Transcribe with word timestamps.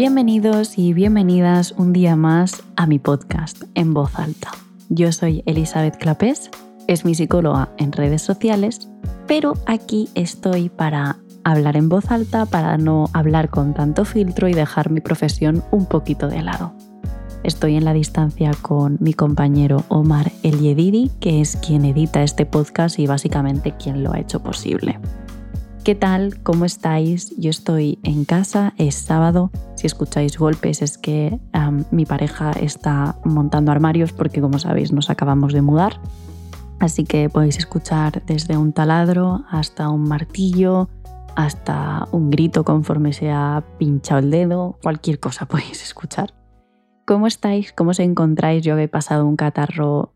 Bienvenidos 0.00 0.78
y 0.78 0.94
bienvenidas 0.94 1.72
un 1.72 1.92
día 1.92 2.16
más 2.16 2.62
a 2.74 2.86
mi 2.86 2.98
podcast 2.98 3.64
en 3.74 3.92
voz 3.92 4.18
alta. 4.18 4.50
Yo 4.88 5.12
soy 5.12 5.42
Elizabeth 5.44 5.98
Clapés, 5.98 6.48
es 6.86 7.04
mi 7.04 7.14
psicóloga 7.14 7.68
en 7.76 7.92
redes 7.92 8.22
sociales, 8.22 8.88
pero 9.26 9.52
aquí 9.66 10.08
estoy 10.14 10.70
para 10.70 11.18
hablar 11.44 11.76
en 11.76 11.90
voz 11.90 12.10
alta, 12.10 12.46
para 12.46 12.78
no 12.78 13.10
hablar 13.12 13.50
con 13.50 13.74
tanto 13.74 14.06
filtro 14.06 14.48
y 14.48 14.54
dejar 14.54 14.88
mi 14.88 15.02
profesión 15.02 15.62
un 15.70 15.84
poquito 15.84 16.28
de 16.28 16.40
lado. 16.40 16.72
Estoy 17.42 17.76
en 17.76 17.84
la 17.84 17.92
distancia 17.92 18.52
con 18.62 18.96
mi 19.00 19.12
compañero 19.12 19.84
Omar 19.88 20.32
El 20.42 20.60
que 21.20 21.42
es 21.42 21.56
quien 21.56 21.84
edita 21.84 22.22
este 22.22 22.46
podcast 22.46 22.98
y 22.98 23.06
básicamente 23.06 23.74
quien 23.76 24.02
lo 24.02 24.14
ha 24.14 24.18
hecho 24.18 24.42
posible. 24.42 24.98
¿Qué 25.84 25.94
tal? 25.94 26.42
¿Cómo 26.42 26.66
estáis? 26.66 27.34
Yo 27.38 27.48
estoy 27.48 27.98
en 28.02 28.26
casa, 28.26 28.74
es 28.76 28.96
sábado. 28.96 29.50
Si 29.76 29.86
escucháis 29.86 30.36
golpes 30.36 30.82
es 30.82 30.98
que 30.98 31.40
mi 31.90 32.04
pareja 32.04 32.50
está 32.50 33.16
montando 33.24 33.72
armarios 33.72 34.12
porque 34.12 34.42
como 34.42 34.58
sabéis 34.58 34.92
nos 34.92 35.08
acabamos 35.08 35.54
de 35.54 35.62
mudar. 35.62 35.98
Así 36.80 37.04
que 37.04 37.30
podéis 37.30 37.56
escuchar 37.56 38.22
desde 38.26 38.58
un 38.58 38.74
taladro 38.74 39.46
hasta 39.50 39.88
un 39.88 40.02
martillo, 40.02 40.90
hasta 41.34 42.06
un 42.12 42.28
grito 42.28 42.62
conforme 42.62 43.14
se 43.14 43.30
ha 43.30 43.64
pinchado 43.78 44.20
el 44.20 44.30
dedo, 44.30 44.78
cualquier 44.82 45.18
cosa 45.18 45.46
podéis 45.48 45.82
escuchar. 45.82 46.34
¿Cómo 47.06 47.26
estáis? 47.26 47.72
¿Cómo 47.72 47.92
os 47.92 48.00
encontráis? 48.00 48.62
Yo 48.62 48.76
he 48.76 48.88
pasado 48.88 49.24
un 49.24 49.36
catarro 49.36 50.12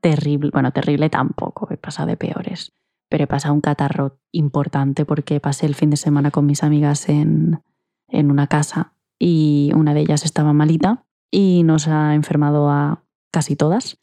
terrible, 0.00 0.50
bueno, 0.54 0.72
terrible 0.72 1.10
tampoco, 1.10 1.68
he 1.70 1.76
pasado 1.76 2.08
de 2.08 2.16
peores 2.16 2.72
pero 3.12 3.24
he 3.24 3.26
pasado 3.26 3.52
un 3.52 3.60
catarro 3.60 4.16
importante 4.32 5.04
porque 5.04 5.38
pasé 5.38 5.66
el 5.66 5.74
fin 5.74 5.90
de 5.90 5.98
semana 5.98 6.30
con 6.30 6.46
mis 6.46 6.62
amigas 6.62 7.10
en, 7.10 7.62
en 8.08 8.30
una 8.30 8.46
casa 8.46 8.94
y 9.18 9.70
una 9.74 9.92
de 9.92 10.00
ellas 10.00 10.24
estaba 10.24 10.54
malita 10.54 11.04
y 11.30 11.62
nos 11.62 11.88
ha 11.88 12.14
enfermado 12.14 12.70
a 12.70 13.04
casi 13.30 13.54
todas. 13.54 13.98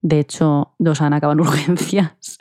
De 0.00 0.20
hecho, 0.20 0.74
dos 0.78 1.02
han 1.02 1.12
acabado 1.12 1.38
en 1.38 1.46
urgencias. 1.46 2.38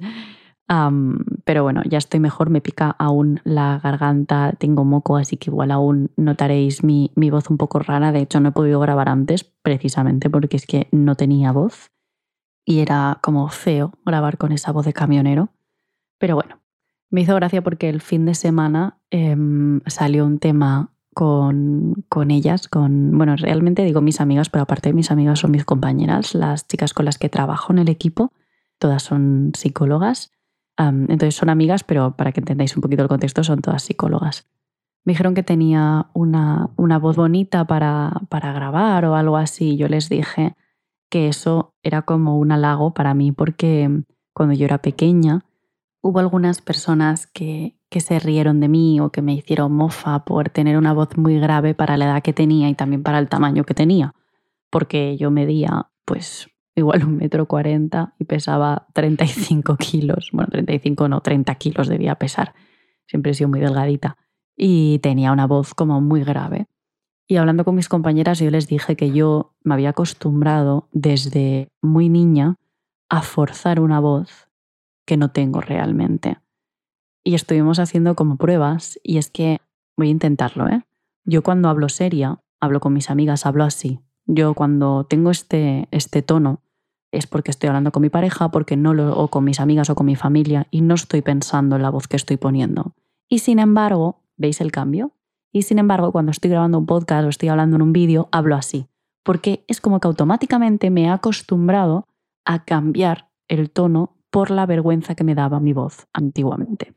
pero 1.43 1.63
bueno, 1.63 1.81
ya 1.83 1.97
estoy 1.97 2.21
mejor, 2.21 2.49
me 2.49 2.61
pica 2.61 2.95
aún 2.97 3.41
la 3.43 3.81
garganta, 3.83 4.53
tengo 4.57 4.85
moco, 4.85 5.17
así 5.17 5.35
que 5.35 5.51
igual 5.51 5.69
aún 5.69 6.11
notaréis 6.15 6.81
mi, 6.81 7.11
mi, 7.15 7.29
voz 7.29 7.49
un 7.49 7.57
poco 7.57 7.79
rara. 7.79 8.13
De 8.13 8.21
hecho, 8.21 8.39
no 8.39 8.47
he 8.47 8.53
podido 8.53 8.79
grabar 8.79 9.09
antes 9.09 9.43
precisamente 9.43 10.29
porque 10.29 10.55
es 10.55 10.65
que 10.65 10.87
no 10.93 11.15
tenía 11.15 11.51
voz 11.51 11.91
y 12.63 12.79
era 12.79 13.19
como 13.21 13.49
feo 13.49 13.91
grabar 14.05 14.37
con 14.37 14.53
esa 14.53 14.71
voz 14.71 14.85
de 14.85 14.93
camionero. 14.93 15.49
Pero 16.17 16.35
bueno, 16.35 16.61
me 17.09 17.21
hizo 17.21 17.35
gracia 17.35 17.61
porque 17.61 17.89
el 17.89 18.01
fin 18.01 18.25
de 18.25 18.35
semana 18.35 18.97
em, 19.09 19.81
salió 19.87 20.25
un 20.25 20.39
tema 20.39 20.91
con, 21.13 22.03
con, 22.09 22.29
ellas, 22.29 22.67
con, 22.67 23.17
bueno, 23.17 23.35
realmente 23.37 23.83
digo 23.83 24.01
mis 24.01 24.19
amigas, 24.19 24.49
pero 24.49 24.63
aparte 24.63 24.89
de 24.89 24.93
mis 24.93 25.11
amigas 25.11 25.39
son 25.39 25.51
mis 25.51 25.63
compañeras, 25.63 26.35
las 26.35 26.67
chicas 26.67 26.93
con 26.93 27.05
las 27.05 27.17
que 27.17 27.29
trabajo 27.29 27.71
en 27.71 27.79
el 27.79 27.89
equipo, 27.89 28.33
todas 28.79 29.01
son 29.01 29.51
psicólogas, 29.55 30.31
entonces 30.77 31.35
son 31.35 31.49
amigas, 31.49 31.85
pero 31.85 32.17
para 32.17 32.33
que 32.33 32.41
entendáis 32.41 32.75
un 32.75 32.81
poquito 32.81 33.01
el 33.01 33.07
contexto, 33.07 33.45
son 33.45 33.61
todas 33.61 33.83
psicólogas. 33.83 34.49
Me 35.05 35.11
dijeron 35.11 35.35
que 35.35 35.43
tenía 35.43 36.07
una, 36.13 36.71
una 36.75 36.99
voz 36.99 37.15
bonita 37.15 37.65
para, 37.65 38.11
para 38.27 38.51
grabar 38.51 39.05
o 39.05 39.15
algo 39.15 39.37
así, 39.37 39.77
yo 39.77 39.87
les 39.87 40.09
dije 40.09 40.57
que 41.09 41.29
eso 41.29 41.75
era 41.81 42.01
como 42.01 42.37
un 42.37 42.51
halago 42.51 42.93
para 42.93 43.13
mí 43.13 43.31
porque 43.31 44.03
cuando 44.33 44.53
yo 44.53 44.65
era 44.65 44.79
pequeña, 44.79 45.44
hubo 46.05 46.19
algunas 46.19 46.61
personas 46.61 47.25
que, 47.25 47.79
que 47.89 47.99
se 47.99 48.19
rieron 48.19 48.59
de 48.59 48.67
mí 48.67 48.99
o 48.99 49.09
que 49.09 49.23
me 49.23 49.33
hicieron 49.33 49.73
mofa 49.73 50.23
por 50.23 50.49
tener 50.49 50.77
una 50.77 50.93
voz 50.93 51.17
muy 51.17 51.39
grave 51.39 51.73
para 51.73 51.97
la 51.97 52.05
edad 52.05 52.21
que 52.21 52.31
tenía 52.31 52.69
y 52.69 52.75
también 52.75 53.01
para 53.01 53.17
el 53.17 53.27
tamaño 53.27 53.63
que 53.63 53.73
tenía, 53.73 54.13
porque 54.69 55.17
yo 55.17 55.31
medía 55.31 55.89
pues 56.05 56.47
igual 56.75 57.05
un 57.05 57.17
metro 57.17 57.47
cuarenta 57.47 58.13
y 58.19 58.25
pesaba 58.25 58.85
35 58.93 59.77
kilos, 59.77 60.29
bueno, 60.31 60.49
35 60.51 61.09
no, 61.09 61.21
30 61.21 61.55
kilos 61.55 61.87
debía 61.87 62.13
pesar, 62.19 62.53
siempre 63.07 63.31
he 63.31 63.33
sido 63.33 63.49
muy 63.49 63.59
delgadita. 63.59 64.15
Y 64.55 64.99
tenía 64.99 65.31
una 65.31 65.47
voz 65.47 65.73
como 65.73 66.01
muy 66.01 66.23
grave. 66.23 66.67
Y 67.27 67.37
hablando 67.37 67.65
con 67.65 67.73
mis 67.73 67.89
compañeras 67.89 68.37
yo 68.37 68.51
les 68.51 68.67
dije 68.67 68.95
que 68.95 69.09
yo 69.09 69.55
me 69.63 69.73
había 69.73 69.89
acostumbrado 69.89 70.87
desde 70.91 71.69
muy 71.81 72.09
niña 72.09 72.57
a 73.09 73.23
forzar 73.23 73.79
una 73.79 73.99
voz 73.99 74.44
que 75.05 75.17
no 75.17 75.31
tengo 75.31 75.61
realmente. 75.61 76.37
Y 77.23 77.35
estuvimos 77.35 77.79
haciendo 77.79 78.15
como 78.15 78.37
pruebas 78.37 78.99
y 79.03 79.17
es 79.17 79.29
que 79.29 79.59
voy 79.97 80.07
a 80.07 80.11
intentarlo, 80.11 80.67
¿eh? 80.67 80.83
Yo 81.23 81.41
cuando 81.41 81.69
hablo 81.69 81.89
seria, 81.89 82.39
hablo 82.59 82.79
con 82.79 82.93
mis 82.93 83.09
amigas, 83.09 83.45
hablo 83.45 83.63
así. 83.63 83.99
Yo 84.25 84.53
cuando 84.53 85.05
tengo 85.05 85.31
este, 85.31 85.87
este 85.91 86.21
tono 86.21 86.61
es 87.11 87.27
porque 87.27 87.51
estoy 87.51 87.67
hablando 87.67 87.91
con 87.91 88.01
mi 88.01 88.09
pareja, 88.09 88.49
porque 88.49 88.77
no 88.77 88.93
lo, 88.93 89.17
o 89.17 89.29
con 89.29 89.43
mis 89.43 89.59
amigas 89.59 89.89
o 89.89 89.95
con 89.95 90.05
mi 90.05 90.15
familia 90.15 90.67
y 90.69 90.81
no 90.81 90.95
estoy 90.95 91.21
pensando 91.21 91.75
en 91.75 91.81
la 91.81 91.89
voz 91.89 92.07
que 92.07 92.15
estoy 92.15 92.37
poniendo. 92.37 92.93
Y 93.27 93.39
sin 93.39 93.59
embargo, 93.59 94.21
¿veis 94.37 94.61
el 94.61 94.71
cambio? 94.71 95.13
Y 95.51 95.63
sin 95.63 95.79
embargo, 95.79 96.11
cuando 96.11 96.31
estoy 96.31 96.51
grabando 96.51 96.77
un 96.77 96.85
podcast 96.85 97.25
o 97.25 97.29
estoy 97.29 97.49
hablando 97.49 97.77
en 97.77 97.81
un 97.81 97.93
vídeo, 97.93 98.27
hablo 98.31 98.55
así, 98.55 98.87
porque 99.23 99.63
es 99.67 99.79
como 99.79 99.99
que 99.99 100.07
automáticamente 100.07 100.89
me 100.89 101.03
he 101.03 101.09
acostumbrado 101.09 102.07
a 102.43 102.65
cambiar 102.65 103.29
el 103.47 103.71
tono 103.71 104.14
por 104.35 104.51
la 104.51 104.65
vergüenza 104.65 105.15
que 105.15 105.23
me 105.23 105.33
daba 105.33 105.61
mi 105.61 105.71
voz 105.71 106.07
antiguamente. 106.11 106.93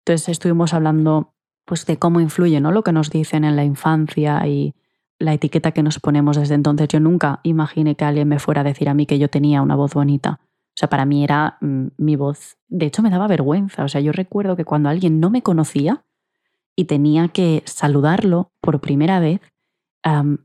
Entonces 0.00 0.28
estuvimos 0.28 0.74
hablando 0.74 1.34
pues, 1.64 1.86
de 1.86 2.00
cómo 2.00 2.18
influye 2.18 2.60
¿no? 2.60 2.72
lo 2.72 2.82
que 2.82 2.90
nos 2.90 3.10
dicen 3.10 3.44
en 3.44 3.54
la 3.54 3.62
infancia 3.62 4.44
y 4.48 4.74
la 5.20 5.32
etiqueta 5.32 5.70
que 5.70 5.84
nos 5.84 6.00
ponemos 6.00 6.36
desde 6.36 6.56
entonces. 6.56 6.88
Yo 6.88 6.98
nunca 6.98 7.38
imaginé 7.44 7.94
que 7.94 8.04
alguien 8.04 8.26
me 8.26 8.40
fuera 8.40 8.62
a 8.62 8.64
decir 8.64 8.88
a 8.88 8.94
mí 8.94 9.06
que 9.06 9.20
yo 9.20 9.30
tenía 9.30 9.62
una 9.62 9.76
voz 9.76 9.94
bonita. 9.94 10.40
O 10.42 10.74
sea, 10.74 10.88
para 10.88 11.04
mí 11.04 11.22
era 11.22 11.58
mm, 11.60 11.86
mi 11.96 12.16
voz. 12.16 12.56
De 12.66 12.86
hecho, 12.86 13.02
me 13.02 13.10
daba 13.10 13.28
vergüenza. 13.28 13.84
O 13.84 13.88
sea, 13.88 14.00
yo 14.00 14.10
recuerdo 14.10 14.56
que 14.56 14.64
cuando 14.64 14.88
alguien 14.88 15.20
no 15.20 15.30
me 15.30 15.42
conocía 15.42 16.02
y 16.74 16.86
tenía 16.86 17.28
que 17.28 17.62
saludarlo 17.66 18.50
por 18.60 18.80
primera 18.80 19.20
vez, 19.20 19.40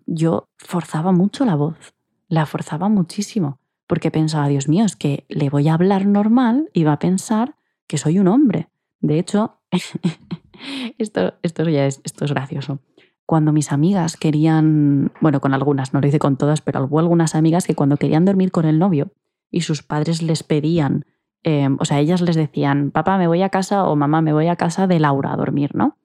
yo 0.06 0.48
forzaba 0.60 1.12
mucho 1.12 1.44
la 1.44 1.56
voz. 1.56 1.96
La 2.28 2.46
forzaba 2.46 2.88
muchísimo 2.88 3.58
porque 3.88 4.12
pensaba, 4.12 4.48
Dios 4.48 4.68
mío, 4.68 4.86
es 4.86 4.96
que 4.96 5.26
le 5.30 5.50
voy 5.50 5.68
a 5.68 5.74
hablar 5.74 6.06
normal 6.06 6.70
y 6.74 6.84
va 6.84 6.94
a 6.94 7.00
pensar 7.00 7.56
que 7.88 7.98
soy 7.98 8.20
un 8.20 8.28
hombre. 8.28 8.70
De 9.00 9.20
hecho, 9.20 9.60
esto, 10.98 11.34
esto 11.44 11.64
es 11.64 12.32
gracioso. 12.32 12.80
Cuando 13.26 13.52
mis 13.52 13.72
amigas 13.72 14.18
querían, 14.18 15.12
bueno, 15.20 15.42
con 15.42 15.54
algunas, 15.54 15.94
no 15.94 16.02
lo 16.02 16.08
hice 16.08 16.20
con 16.20 16.38
todas, 16.38 16.62
pero 16.62 16.84
hubo 16.86 17.00
algunas 17.00 17.34
amigas 17.34 17.66
que 17.66 17.76
cuando 17.76 17.98
querían 17.98 18.26
dormir 18.26 18.52
con 18.52 18.66
el 18.66 18.78
novio 18.78 19.12
y 19.50 19.62
sus 19.62 19.82
padres 19.82 20.22
les 20.22 20.44
pedían, 20.44 21.06
em, 21.44 21.78
o 21.80 21.86
sea, 21.86 22.00
ellas 22.00 22.22
les 22.22 22.36
decían, 22.36 22.92
papá, 22.92 23.18
me 23.18 23.28
voy 23.28 23.42
a 23.42 23.50
casa 23.50 23.86
o 23.86 23.96
mamá, 23.96 24.22
me 24.22 24.34
voy 24.34 24.48
a 24.48 24.56
casa 24.56 24.86
de 24.86 25.00
Laura 25.00 25.34
a 25.34 25.38
dormir, 25.38 25.74
¿no? 25.76 25.98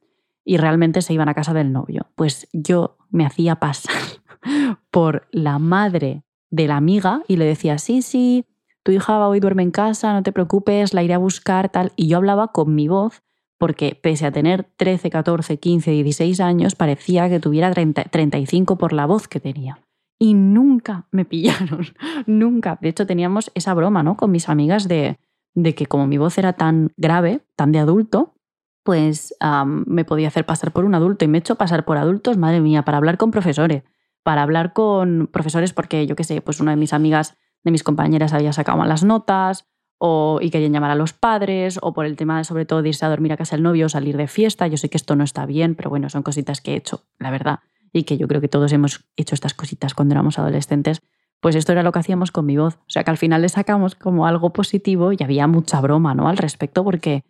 Y 0.45 0.57
realmente 0.57 1.03
se 1.03 1.13
iban 1.13 1.29
a 1.29 1.35
casa 1.35 1.53
del 1.53 1.73
novio. 1.73 2.07
Pues 2.15 2.49
yo 2.55 2.97
me 3.11 3.27
hacía 3.27 3.57
pasar 3.57 3.95
por 4.91 5.29
la 5.31 5.59
madre 5.59 6.25
de 6.51 6.67
la 6.67 6.77
amiga 6.77 7.23
y 7.29 7.37
le 7.37 7.45
decía, 7.45 7.79
sí, 7.79 8.03
sí, 8.03 8.45
tu 8.83 8.93
hija 8.93 9.27
hoy 9.27 9.41
duerme 9.41 9.63
en 9.63 9.71
casa, 9.71 10.13
no 10.13 10.23
te 10.23 10.33
preocupes, 10.33 10.95
la 10.95 11.03
iré 11.03 11.15
a 11.15 11.19
buscar, 11.19 11.69
tal. 11.69 11.93
Y 11.97 12.09
yo 12.09 12.17
hablaba 12.17 12.49
con 12.49 12.75
mi 12.75 12.89
voz 12.89 13.23
porque 13.59 13.99
pese 14.01 14.27
a 14.27 14.33
tener 14.33 14.65
13, 14.77 15.11
14, 15.11 15.59
15, 15.59 15.91
16 15.91 16.41
años, 16.41 16.75
parecía 16.75 17.29
que 17.29 17.41
tuviera 17.41 17.71
30, 17.71 18.05
35 18.05 18.79
por 18.79 18.95
la 18.95 19.05
voz 19.07 19.29
que 19.29 19.39
tenía. 19.39 19.81
Y 20.19 20.35
nunca 20.35 21.07
me 21.11 21.25
pillaron, 21.27 21.87
nunca. 22.27 22.79
De 22.81 22.89
hecho, 22.89 23.07
teníamos 23.07 23.53
esa 23.55 23.75
broma 23.75 24.03
¿no? 24.03 24.17
con 24.17 24.31
mis 24.31 24.49
amigas 24.49 24.89
de, 24.89 25.19
de 25.55 25.75
que 25.75 25.87
como 25.87 26.07
mi 26.07 26.17
voz 26.17 26.39
era 26.39 26.55
tan 26.55 26.93
grave, 26.97 27.43
tan 27.55 27.71
de 27.73 27.81
adulto, 27.81 28.35
pues 28.83 29.35
me 29.65 30.07
podía 30.07 30.29
hacer 30.29 30.47
pasar 30.47 30.73
por 30.73 30.87
un 30.87 30.95
adulto 30.95 31.27
y 31.27 31.29
me 31.29 31.39
he 31.39 31.41
hecho 31.41 31.57
pasar 31.57 31.85
por 31.85 31.99
adultos, 31.99 32.39
madre 32.39 32.61
mía, 32.61 32.83
para 32.83 32.97
hablar 32.97 33.19
con 33.19 33.31
profesores 33.31 33.83
para 34.23 34.43
hablar 34.43 34.73
con 34.73 35.29
profesores 35.33 35.73
porque 35.73 36.07
yo 36.07 36.17
qué 36.17 36.25
sé, 36.25 36.41
pues 36.41 36.61
una 36.61 36.73
de 36.73 36.77
mis 36.77 36.93
amigas, 36.93 37.37
de 37.65 37.71
mis 37.71 37.83
compañeras 37.83 38.33
había 38.33 38.53
sacado 38.53 38.85
las 38.85 39.05
notas 39.05 39.67
o, 39.99 40.39
y 40.41 40.51
querían 40.51 40.73
llamar 40.73 40.91
a 40.91 40.95
los 40.95 41.13
padres 41.13 41.79
o 41.83 41.93
por 41.93 42.07
el 42.07 42.17
tema 42.17 42.43
sobre 42.45 42.65
todo 42.65 42.83
de 42.83 42.89
irse 42.89 43.05
a 43.05 43.09
dormir 43.09 43.33
a 43.33 43.37
casa 43.37 43.57
del 43.57 43.63
novio 43.63 43.87
o 43.87 43.89
salir 43.89 44.17
de 44.17 44.29
fiesta. 44.29 44.67
Yo 44.67 44.77
sé 44.77 44.89
que 44.89 44.97
esto 44.97 45.17
no 45.17 45.25
está 45.25 45.47
bien, 45.47 45.75
pero 45.75 45.91
bueno, 45.91 46.09
son 46.09 46.23
cositas 46.23 46.61
que 46.61 46.73
he 46.73 46.77
hecho, 46.77 47.05
la 47.19 47.31
verdad, 47.31 47.61
y 47.93 48.05
que 48.05 48.17
yo 48.17 48.29
creo 48.29 48.41
que 48.41 48.49
todos 48.49 48.73
hemos 48.73 49.05
hecho 49.17 49.35
estas 49.35 49.55
cositas 49.55 49.95
cuando 49.95 50.15
éramos 50.15 50.39
adolescentes. 50.39 51.03
Pues 51.41 51.55
esto 51.55 51.73
era 51.73 51.83
lo 51.83 51.93
que 51.93 51.99
hacíamos 51.99 52.33
con 52.33 52.47
mi 52.47 52.57
voz. 52.57 52.77
O 52.77 52.91
sea 52.91 53.05
que 53.05 53.11
al 53.11 53.17
final 53.17 53.43
le 53.43 53.49
sacamos 53.49 53.95
como 53.95 54.27
algo 54.27 54.53
positivo 54.53 55.13
y 55.13 55.19
había 55.23 55.47
mucha 55.47 55.81
broma 55.81 56.15
¿no? 56.15 56.29
al 56.29 56.37
respecto 56.37 56.85
porque 56.85 57.25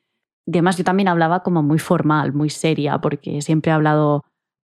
además 0.49 0.77
yo 0.77 0.85
también 0.85 1.09
hablaba 1.09 1.43
como 1.43 1.63
muy 1.63 1.79
formal, 1.79 2.33
muy 2.33 2.51
seria, 2.51 2.99
porque 2.99 3.41
siempre 3.43 3.71
he 3.71 3.75
hablado 3.75 4.25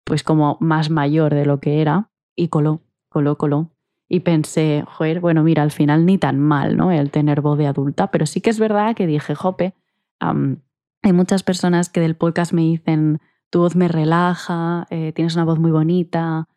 pues 0.04 0.22
como 0.22 0.56
más 0.60 0.90
mayor 0.90 1.34
de 1.34 1.46
lo 1.46 1.60
que 1.60 1.80
era 1.80 2.10
y 2.36 2.48
coló, 2.48 2.82
coló, 3.08 3.36
coló. 3.36 3.70
Y 4.08 4.20
pensé, 4.20 4.84
joder, 4.86 5.20
bueno, 5.20 5.42
mira, 5.42 5.62
al 5.62 5.70
final 5.70 6.04
ni 6.04 6.18
tan 6.18 6.38
mal, 6.38 6.76
¿no? 6.76 6.92
El 6.92 7.10
tener 7.10 7.40
voz 7.40 7.58
de 7.58 7.66
adulta, 7.66 8.10
pero 8.10 8.26
sí 8.26 8.40
que 8.40 8.50
es 8.50 8.58
verdad 8.58 8.94
que 8.94 9.06
dije, 9.06 9.34
jope, 9.34 9.74
hay 10.20 11.12
muchas 11.12 11.42
personas 11.42 11.88
que 11.88 12.00
del 12.00 12.16
podcast 12.16 12.52
me 12.52 12.62
dicen, 12.62 13.20
tu 13.50 13.60
voz 13.60 13.76
me 13.76 13.88
relaja, 13.88 14.86
eh, 14.90 15.12
tienes 15.14 15.34
una 15.34 15.44
voz 15.44 15.58
muy 15.58 15.70
bonita, 15.70 16.48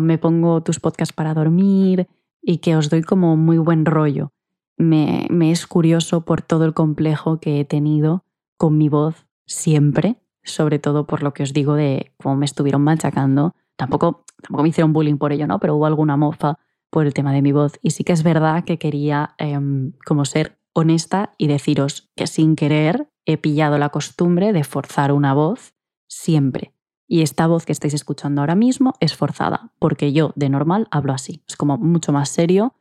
me 0.00 0.18
pongo 0.18 0.62
tus 0.62 0.78
podcasts 0.78 1.14
para 1.14 1.34
dormir 1.34 2.08
y 2.40 2.58
que 2.58 2.76
os 2.76 2.90
doy 2.90 3.02
como 3.02 3.36
muy 3.36 3.58
buen 3.58 3.86
rollo. 3.86 4.32
Me, 4.76 5.26
me 5.30 5.50
es 5.50 5.66
curioso 5.66 6.24
por 6.24 6.42
todo 6.42 6.64
el 6.64 6.74
complejo 6.74 7.40
que 7.40 7.60
he 7.60 7.64
tenido 7.64 8.24
con 8.56 8.76
mi 8.76 8.88
voz 8.88 9.26
siempre, 9.46 10.16
sobre 10.44 10.78
todo 10.78 11.06
por 11.06 11.22
lo 11.22 11.34
que 11.34 11.42
os 11.42 11.52
digo 11.52 11.74
de 11.74 12.12
cómo 12.18 12.36
me 12.36 12.44
estuvieron 12.44 12.82
machacando. 12.82 13.54
Tampoco, 13.76 14.24
tampoco 14.42 14.62
me 14.62 14.68
hicieron 14.68 14.92
bullying 14.92 15.18
por 15.18 15.32
ello, 15.32 15.46
¿no? 15.46 15.58
Pero 15.58 15.74
hubo 15.76 15.86
alguna 15.86 16.16
mofa 16.16 16.58
por 16.90 17.06
el 17.06 17.14
tema 17.14 17.32
de 17.32 17.42
mi 17.42 17.52
voz. 17.52 17.78
Y 17.82 17.90
sí 17.90 18.04
que 18.04 18.12
es 18.12 18.22
verdad 18.22 18.64
que 18.64 18.78
quería 18.78 19.34
em, 19.38 19.92
como 20.06 20.24
ser 20.24 20.58
honesta 20.74 21.34
y 21.38 21.48
deciros 21.48 22.10
que 22.14 22.26
sin 22.26 22.56
querer 22.56 23.08
he 23.24 23.38
pillado 23.38 23.78
la 23.78 23.88
costumbre 23.88 24.52
de 24.52 24.64
forzar 24.64 25.12
una 25.12 25.34
voz 25.34 25.74
siempre. 26.06 26.74
Y 27.06 27.22
esta 27.22 27.46
voz 27.46 27.66
que 27.66 27.72
estáis 27.72 27.94
escuchando 27.94 28.40
ahora 28.40 28.54
mismo 28.54 28.94
es 29.00 29.14
forzada, 29.14 29.72
porque 29.78 30.12
yo 30.12 30.32
de 30.36 30.48
normal 30.48 30.88
hablo 30.90 31.12
así. 31.12 31.42
Es 31.48 31.56
como 31.56 31.78
mucho 31.78 32.12
más 32.12 32.28
serio 32.28 32.74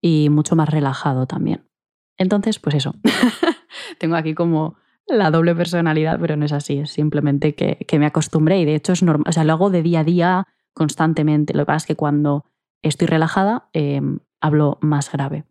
y 0.00 0.28
mucho 0.30 0.56
más 0.56 0.68
relajado 0.68 1.26
también. 1.26 1.68
Entonces, 2.16 2.58
pues 2.58 2.74
eso. 2.76 2.94
Tengo 3.98 4.16
aquí 4.16 4.34
como 4.34 4.76
la 5.10 5.30
doble 5.30 5.54
personalidad, 5.54 6.18
pero 6.20 6.36
no 6.36 6.44
es 6.44 6.52
así. 6.52 6.78
Es 6.78 6.90
simplemente 6.90 7.54
que, 7.54 7.98
me 7.98 8.06
acostumbré 8.06 8.60
y 8.60 8.64
de 8.64 8.74
hecho 8.74 8.92
es 8.92 9.02
normal. 9.02 9.28
O 9.28 9.32
sea, 9.32 9.44
lo 9.44 9.52
hago 9.52 9.70
de 9.70 9.82
día 9.82 10.00
a 10.00 10.04
día 10.04 10.48
constantemente. 10.72 11.54
Lo 11.54 11.62
que 11.62 11.66
pasa 11.66 11.84
es 11.84 11.86
que 11.86 11.96
cuando 11.96 12.44
estoy 12.82 13.06
relajada 13.06 13.68
em, 13.72 14.20
hablo 14.40 14.78
más 14.80 15.12
grave. 15.12 15.44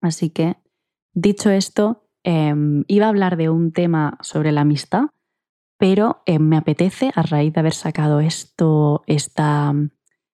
Así 0.00 0.30
que, 0.30 0.56
dicho 1.12 1.50
esto, 1.50 2.06
em, 2.22 2.84
iba 2.88 3.06
a 3.06 3.10
hablar 3.10 3.36
de 3.36 3.50
un 3.50 3.72
tema 3.72 4.18
sobre 4.22 4.52
la 4.52 4.62
amistad, 4.62 5.06
pero 5.78 6.22
em, 6.26 6.42
me 6.42 6.56
apetece, 6.56 7.10
a 7.14 7.22
raíz 7.22 7.52
de 7.52 7.60
haber 7.60 7.74
sacado 7.74 8.20
esto, 8.20 9.02
esta, 9.06 9.74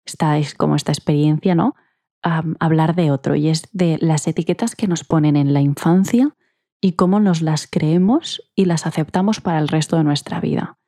esta, 0.05 0.37
como 0.57 0.77
esta 0.77 0.93
experiencia, 0.93 1.55
¿no? 1.55 1.75
hablar 2.23 2.95
de 2.97 3.11
otro, 3.11 3.35
y 3.35 3.49
es 3.49 3.63
de 3.73 3.97
las 3.99 4.27
etiquetas 4.27 4.77
que 4.77 4.87
nos 4.87 5.05
ponen 5.05 5.37
en 5.37 5.55
la 5.55 5.63
infancia 5.63 6.37
y 6.81 6.93
cómo 6.93 7.21
nos 7.21 7.43
las 7.43 7.67
creemos 7.67 8.43
y 8.55 8.65
las 8.65 8.87
aceptamos 8.87 9.41
para 9.41 9.59
el 9.59 9.69
resto 9.69 9.97
de 9.97 10.05
nuestra 10.05 10.41
vida. 10.41 10.79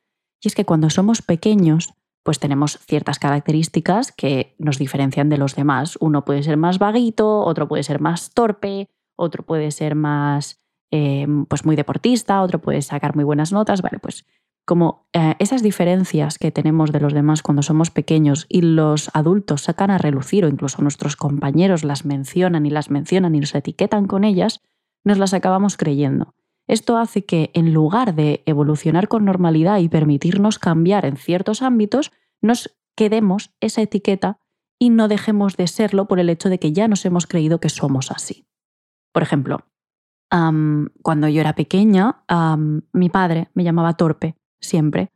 Y 0.41 0.49
es 0.49 0.55
que 0.55 0.65
cuando 0.65 0.91
somos 0.91 1.23
pequeños, 1.23 1.95
pues 2.23 2.39
tenemos 2.39 2.79
ciertas 2.79 3.19
características 3.19 4.13
que 4.13 4.55
nos 4.59 4.79
diferencian 4.79 5.29
de 5.29 5.39
los 5.39 5.55
demás. 5.55 5.97
Uno 6.01 6.25
puede 6.25 6.43
ser 6.43 6.57
más 6.57 6.79
vaguito, 6.79 7.41
otro 7.41 7.69
puede 7.69 7.83
ser 7.83 8.01
más 8.01 8.33
torpe, 8.33 8.89
otro 9.17 9.45
puede 9.45 9.71
ser 9.71 9.95
más 9.95 10.59
eh, 10.91 11.27
pues 11.49 11.65
muy 11.65 11.77
deportista, 11.77 12.43
otro 12.43 12.61
puede 12.61 12.83
sacar 12.83 13.15
muy 13.15 13.25
buenas 13.25 13.53
notas. 13.53 13.83
Vale, 13.83 13.99
pues 13.99 14.25
como 14.65 15.09
eh, 15.13 15.35
esas 15.41 15.63
diferencias 15.63 16.39
que 16.39 16.53
tenemos 16.53 16.93
de 16.93 17.01
los 17.01 17.13
demás 17.13 17.43
cuando 17.43 17.63
somos 17.63 17.91
pequeños 17.91 18.47
y 18.49 18.63
los 18.63 19.11
adultos 19.13 19.63
sacan 19.63 19.91
a 19.91 19.99
relucir 19.99 20.45
o 20.45 20.49
incluso 20.49 20.83
nuestros 20.83 21.17
compañeros 21.17 21.83
las 21.83 22.05
mencionan 22.05 22.67
y 22.67 22.71
las 22.71 22.89
mencionan 22.89 23.35
y 23.35 23.41
nos 23.41 23.55
etiquetan 23.55 24.07
con 24.07 24.23
ellas, 24.23 24.61
nos 25.05 25.19
las 25.19 25.35
acabamos 25.35 25.77
creyendo. 25.77 26.35
Esto 26.69 26.97
hace 26.97 27.25
que, 27.25 27.51
en 27.55 27.73
lugar 27.75 28.15
de 28.15 28.43
evolucionar 28.47 29.09
con 29.09 29.25
normalidad 29.25 29.79
y 29.79 29.89
permitirnos 29.89 30.59
cambiar 30.59 31.05
en 31.05 31.17
ciertos 31.17 31.61
ámbitos, 31.61 32.13
nos 32.41 32.77
quedemos 32.95 33.53
esa 33.61 33.83
etiqueta 33.83 34.39
y 34.79 34.91
no 34.91 35.09
dejemos 35.09 35.57
de 35.57 35.67
serlo 35.67 36.07
por 36.07 36.21
el 36.21 36.29
hecho 36.31 36.49
de 36.49 36.59
que 36.59 36.73
ya 36.73 36.89
nos 36.89 37.05
hemos 37.05 37.27
creído 37.27 37.61
que 37.61 37.69
somos 37.69 38.11
así. 38.11 38.47
Por 39.13 39.23
ejemplo, 39.23 39.67
cuando 41.03 41.29
yo 41.29 41.41
era 41.41 41.55
pequeña, 41.55 42.25
mi 42.93 43.09
padre 43.11 43.51
me 43.55 43.65
llamaba 43.65 43.95
torpe, 43.95 44.37
siempre. 44.61 45.11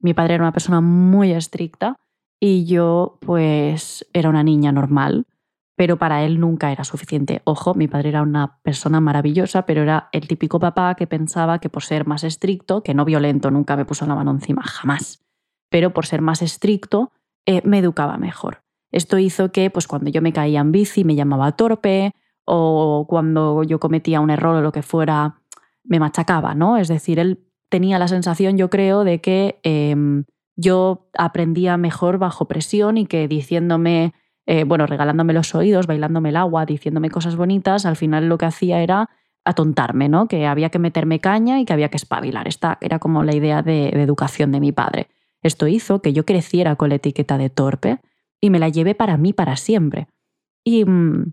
Mi 0.00 0.14
padre 0.14 0.34
era 0.34 0.44
una 0.44 0.52
persona 0.52 0.80
muy 0.80 1.32
estricta 1.32 1.98
y 2.40 2.64
yo 2.64 3.18
pues 3.20 4.06
era 4.12 4.30
una 4.30 4.42
niña 4.42 4.72
normal 4.72 5.26
pero 5.76 5.98
para 5.98 6.24
él 6.24 6.38
nunca 6.38 6.70
era 6.70 6.84
suficiente. 6.84 7.42
Ojo, 7.44 7.74
mi 7.74 7.88
padre 7.88 8.10
era 8.10 8.22
una 8.22 8.58
persona 8.62 9.00
maravillosa, 9.00 9.66
pero 9.66 9.82
era 9.82 10.08
el 10.12 10.28
típico 10.28 10.60
papá 10.60 10.94
que 10.94 11.06
pensaba 11.06 11.58
que 11.58 11.68
por 11.68 11.82
ser 11.82 12.06
más 12.06 12.24
estricto, 12.24 12.82
que 12.82 12.94
no 12.94 13.04
violento, 13.04 13.50
nunca 13.50 13.76
me 13.76 13.84
puso 13.84 14.06
la 14.06 14.14
mano 14.14 14.30
encima, 14.30 14.62
jamás, 14.62 15.24
pero 15.68 15.92
por 15.92 16.06
ser 16.06 16.20
más 16.20 16.42
estricto, 16.42 17.12
eh, 17.46 17.62
me 17.64 17.78
educaba 17.78 18.16
mejor. 18.18 18.62
Esto 18.92 19.18
hizo 19.18 19.50
que, 19.50 19.70
pues 19.70 19.88
cuando 19.88 20.10
yo 20.10 20.22
me 20.22 20.32
caía 20.32 20.60
en 20.60 20.70
bici, 20.70 21.02
me 21.02 21.16
llamaba 21.16 21.52
torpe, 21.52 22.14
o 22.44 23.06
cuando 23.08 23.62
yo 23.62 23.80
cometía 23.80 24.20
un 24.20 24.30
error 24.30 24.56
o 24.56 24.60
lo 24.60 24.72
que 24.72 24.82
fuera, 24.82 25.40
me 25.82 25.98
machacaba, 25.98 26.54
¿no? 26.54 26.76
Es 26.76 26.88
decir, 26.88 27.18
él 27.18 27.44
tenía 27.68 27.98
la 27.98 28.08
sensación, 28.08 28.56
yo 28.56 28.70
creo, 28.70 29.04
de 29.04 29.20
que 29.20 29.58
em, 29.62 30.24
yo 30.56 31.08
aprendía 31.18 31.76
mejor 31.76 32.18
bajo 32.18 32.46
presión 32.46 32.98
y 32.98 33.06
que 33.06 33.26
diciéndome 33.28 34.14
eh, 34.46 34.64
bueno, 34.64 34.86
regalándome 34.86 35.32
los 35.32 35.54
oídos, 35.54 35.86
bailándome 35.86 36.28
el 36.28 36.36
agua, 36.36 36.66
diciéndome 36.66 37.10
cosas 37.10 37.36
bonitas, 37.36 37.86
al 37.86 37.96
final 37.96 38.28
lo 38.28 38.38
que 38.38 38.46
hacía 38.46 38.80
era 38.80 39.10
atontarme, 39.44 40.08
¿no? 40.08 40.26
Que 40.28 40.46
había 40.46 40.70
que 40.70 40.78
meterme 40.78 41.20
caña 41.20 41.60
y 41.60 41.64
que 41.64 41.72
había 41.72 41.90
que 41.90 41.96
espabilar. 41.96 42.48
Esta 42.48 42.78
era 42.80 42.98
como 42.98 43.22
la 43.22 43.34
idea 43.34 43.62
de, 43.62 43.88
educación 43.88 44.52
de 44.52 44.60
mi 44.60 44.72
padre. 44.72 45.08
Esto 45.42 45.66
hizo 45.66 46.00
que 46.00 46.12
yo 46.12 46.24
creciera 46.24 46.76
con 46.76 46.88
la 46.88 46.96
etiqueta 46.96 47.38
de 47.38 47.50
torpe 47.50 48.00
y 48.40 48.50
me 48.50 48.58
la 48.58 48.68
llevé 48.68 48.94
para 48.94 49.16
mí 49.16 49.32
para 49.32 49.56
siempre. 49.56 50.08
Y 50.64 50.84
mm, 50.84 51.32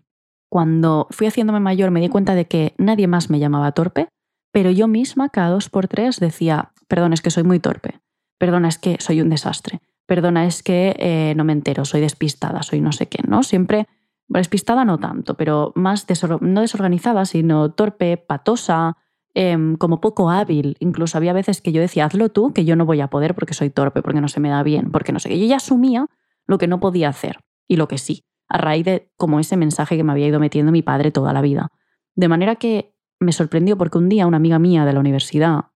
cuando 0.49 1.07
fui 1.11 1.27
haciéndome 1.27 1.61
mayor 1.61 1.91
me 1.91 2.01
di 2.01 2.09
cuenta 2.09 2.35
de 2.35 2.45
que 2.45 2.73
nadie 2.77 3.07
más 3.07 3.29
me 3.29 3.39
llamaba 3.39 3.71
torpe, 3.71 4.09
pero 4.51 4.69
yo 4.69 4.87
misma 4.87 5.29
cada 5.29 5.49
dos 5.49 5.69
por 5.69 5.87
tres 5.87 6.19
decía, 6.19 6.71
perdón, 6.89 7.13
es 7.13 7.21
que 7.21 7.31
soy 7.31 7.43
muy 7.43 7.59
torpe, 7.59 8.01
perdona, 8.37 8.67
es 8.67 8.77
que 8.77 8.97
soy 8.99 9.21
un 9.21 9.29
desastre, 9.29 9.79
perdona, 10.11 10.45
es 10.45 10.61
que 10.61 10.93
eh, 10.99 11.33
no 11.37 11.45
me 11.45 11.53
entero, 11.53 11.85
soy 11.85 12.01
despistada, 12.01 12.63
soy 12.63 12.81
no 12.81 12.91
sé 12.91 13.07
qué, 13.07 13.19
¿no? 13.25 13.43
Siempre, 13.43 13.87
despistada 14.27 14.83
no 14.83 14.97
tanto, 14.97 15.37
pero 15.37 15.71
más 15.73 16.05
no 16.41 16.59
desorganizada, 16.59 17.23
sino 17.23 17.71
torpe, 17.71 18.17
patosa, 18.17 18.97
em, 19.33 19.77
como 19.77 20.01
poco 20.01 20.29
hábil. 20.29 20.75
Incluso 20.81 21.17
había 21.17 21.31
veces 21.31 21.61
que 21.61 21.71
yo 21.71 21.79
decía, 21.79 22.03
hazlo 22.03 22.27
tú, 22.27 22.51
que 22.51 22.65
yo 22.65 22.75
no 22.75 22.85
voy 22.85 22.99
a 22.99 23.07
poder 23.07 23.35
porque 23.35 23.53
soy 23.53 23.69
torpe, 23.69 24.01
porque 24.01 24.19
no 24.19 24.27
se 24.27 24.41
me 24.41 24.49
da 24.49 24.63
bien, 24.63 24.91
porque 24.91 25.13
no 25.13 25.19
sé 25.19 25.29
qué. 25.29 25.39
Yo 25.39 25.45
ya 25.45 25.55
asumía 25.55 26.07
lo 26.45 26.57
que 26.57 26.67
no 26.67 26.81
podía 26.81 27.07
hacer 27.07 27.39
y 27.69 27.77
lo 27.77 27.87
que 27.87 27.97
sí, 27.97 28.25
a 28.49 28.57
raíz 28.57 28.83
de 28.83 29.13
como 29.15 29.39
ese 29.39 29.55
mensaje 29.55 29.95
que 29.95 30.03
me 30.03 30.11
había 30.11 30.27
ido 30.27 30.41
metiendo 30.41 30.73
mi 30.73 30.81
padre 30.81 31.11
toda 31.11 31.31
la 31.31 31.39
vida. 31.39 31.69
De 32.15 32.27
manera 32.27 32.57
que 32.57 32.97
me 33.21 33.31
sorprendió 33.31 33.77
porque 33.77 33.97
un 33.97 34.09
día 34.09 34.27
una 34.27 34.35
amiga 34.35 34.59
mía 34.59 34.83
de 34.83 34.91
la 34.91 34.99
universidad, 34.99 35.67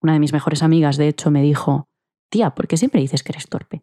una 0.00 0.14
de 0.14 0.18
mis 0.18 0.32
mejores 0.32 0.62
amigas, 0.62 0.96
de 0.96 1.08
hecho, 1.08 1.30
me 1.30 1.42
dijo, 1.42 1.90
tía, 2.32 2.50
¿por 2.50 2.66
qué 2.66 2.76
siempre 2.76 3.00
dices 3.00 3.22
que 3.22 3.30
eres 3.30 3.48
torpe? 3.48 3.82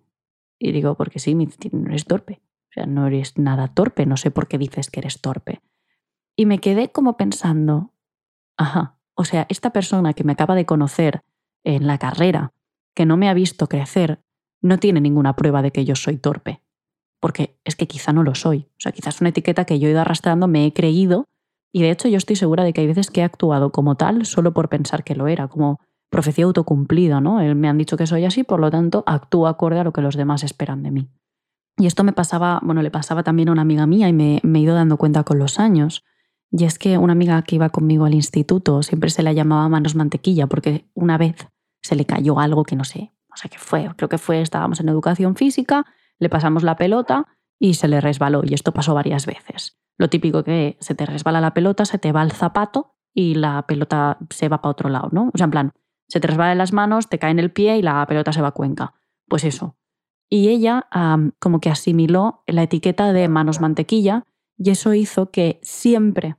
Y 0.60 0.74
digo, 0.74 0.96
porque 0.96 1.20
sí, 1.20 1.36
no 1.36 1.88
eres 1.88 2.06
torpe. 2.06 2.42
O 2.70 2.74
sea, 2.74 2.86
no 2.86 3.08
eres 3.08 3.38
nada 3.38 3.70
torpe, 3.70 4.06
no 4.06 4.18
sé 4.18 4.32
por 4.32 4.48
qué 4.48 4.58
dices 4.58 4.90
que 4.90 5.00
eres 5.00 5.22
torpe. 5.22 5.62
Y 6.36 6.46
me 6.46 6.60
quedé 6.60 6.92
como 6.92 7.16
pensando, 7.16 7.94
ajá, 8.58 8.98
o 9.16 9.24
sea, 9.24 9.46
esta 9.50 9.72
persona 9.72 10.14
que 10.14 10.24
me 10.24 10.34
acaba 10.34 10.56
de 10.56 10.66
conocer 10.66 11.22
en 11.64 11.88
la 11.88 11.98
carrera, 11.98 12.54
que 12.94 13.06
no 13.06 13.18
me 13.18 13.30
ha 13.30 13.34
visto 13.34 13.68
crecer, 13.68 14.20
no 14.62 14.78
tiene 14.78 15.00
ninguna 15.00 15.36
prueba 15.36 15.62
de 15.62 15.72
que 15.72 15.86
yo 15.86 15.96
soy 15.96 16.18
torpe. 16.18 16.62
Porque 17.20 17.58
es 17.64 17.76
que 17.76 17.88
quizá 17.88 18.14
no 18.14 18.24
lo 18.24 18.36
soy. 18.36 18.68
O 18.72 18.80
sea, 18.80 18.92
quizás 18.92 19.22
una 19.22 19.30
etiqueta 19.30 19.66
que 19.66 19.80
yo 19.80 19.88
he 19.88 19.92
ido 19.92 20.02
arrastrando, 20.02 20.48
me 20.48 20.66
he 20.66 20.74
creído, 20.74 21.28
y 21.72 21.82
de 21.82 21.92
hecho 21.92 22.08
yo 22.08 22.18
estoy 22.18 22.36
segura 22.36 22.64
de 22.64 22.74
que 22.74 22.82
hay 22.82 22.88
veces 22.88 23.12
que 23.12 23.22
he 23.22 23.24
actuado 23.24 23.72
como 23.72 23.96
tal 23.96 24.26
solo 24.26 24.54
por 24.54 24.70
pensar 24.70 25.04
que 25.04 25.16
lo 25.16 25.28
era, 25.28 25.48
como 25.48 25.80
profecía 26.10 26.46
autocumplida, 26.46 27.22
¿no? 27.22 27.42
Él 27.42 27.56
me 27.56 27.70
han 27.70 27.78
dicho 27.78 27.98
que 27.98 28.08
soy 28.08 28.26
así, 28.26 28.44
por 28.44 28.60
lo 28.60 28.72
tanto, 28.72 29.04
actúo 29.06 29.48
acorde 29.48 29.80
a 29.80 29.84
lo 29.84 29.94
que 29.94 30.02
los 30.02 30.16
demás 30.16 30.44
esperan 30.44 30.84
de 30.84 30.92
mí. 30.92 31.10
Y 31.78 31.86
esto 31.86 32.04
me 32.04 32.12
pasaba, 32.12 32.60
bueno, 32.64 32.82
le 32.82 32.92
pasaba 32.92 33.24
también 33.24 33.50
a 33.50 33.52
una 33.54 33.62
amiga 33.62 33.88
mía 33.88 34.10
y 34.10 34.14
me, 34.14 34.42
me 34.44 34.60
he 34.60 34.62
ido 34.64 34.76
dando 34.76 34.98
cuenta 34.98 35.24
con 35.24 35.40
los 35.40 35.60
años. 35.60 36.04
Y 36.52 36.66
es 36.66 36.80
que 36.80 36.98
una 36.98 37.14
amiga 37.14 37.42
que 37.44 37.56
iba 37.56 37.70
conmigo 37.70 38.06
al 38.06 38.14
instituto 38.14 38.84
siempre 38.84 39.10
se 39.10 39.24
la 39.24 39.34
llamaba 39.34 39.70
manos 39.70 39.96
mantequilla 39.96 40.48
porque 40.48 40.90
una 40.94 41.18
vez 41.18 41.48
se 41.82 41.96
le 41.96 42.06
cayó 42.06 42.40
algo 42.40 42.64
que 42.64 42.76
no 42.76 42.84
sé, 42.84 43.14
no 43.30 43.38
sé 43.38 43.50
qué 43.50 43.58
fue, 43.58 43.90
creo 43.96 44.10
que 44.10 44.18
fue, 44.18 44.42
estábamos 44.42 44.80
en 44.80 44.90
educación 44.90 45.36
física, 45.36 45.86
le 46.18 46.28
pasamos 46.28 46.64
la 46.64 46.76
pelota 46.76 47.28
y 47.60 47.76
se 47.76 47.88
le 47.88 48.02
resbaló 48.02 48.42
y 48.44 48.54
esto 48.54 48.74
pasó 48.74 48.94
varias 48.94 49.26
veces. 49.26 49.78
Lo 49.98 50.10
típico 50.10 50.44
que 50.44 50.78
se 50.80 50.96
te 50.96 51.06
resbala 51.06 51.40
la 51.40 51.54
pelota, 51.54 51.86
se 51.86 52.00
te 52.00 52.12
va 52.12 52.24
el 52.24 52.32
zapato 52.32 52.96
y 53.14 53.36
la 53.36 53.66
pelota 53.68 54.18
se 54.30 54.50
va 54.50 54.62
para 54.62 54.72
otro 54.72 54.90
lado, 54.90 55.10
¿no? 55.12 55.30
O 55.34 55.38
sea, 55.38 55.46
en 55.46 55.52
plan, 55.52 55.74
se 56.10 56.20
te 56.20 56.28
resbala 56.28 56.56
las 56.56 56.74
manos, 56.74 57.08
te 57.08 57.20
cae 57.20 57.32
en 57.32 57.40
el 57.40 57.52
pie 57.52 57.78
y 57.78 57.82
la 57.82 58.06
pelota 58.08 58.34
se 58.34 58.42
va 58.42 58.50
a 58.50 58.54
cuenca. 58.54 58.96
Pues 59.28 59.46
eso. 59.46 59.78
Y 60.30 60.50
ella 60.50 60.88
como 61.40 61.60
que 61.60 61.70
asimiló 61.70 62.44
la 62.46 62.64
etiqueta 62.64 63.14
de 63.14 63.30
manos 63.30 63.62
mantequilla 63.62 64.26
y 64.58 64.72
eso 64.72 64.94
hizo 64.94 65.32
que 65.32 65.60
siempre 65.64 66.36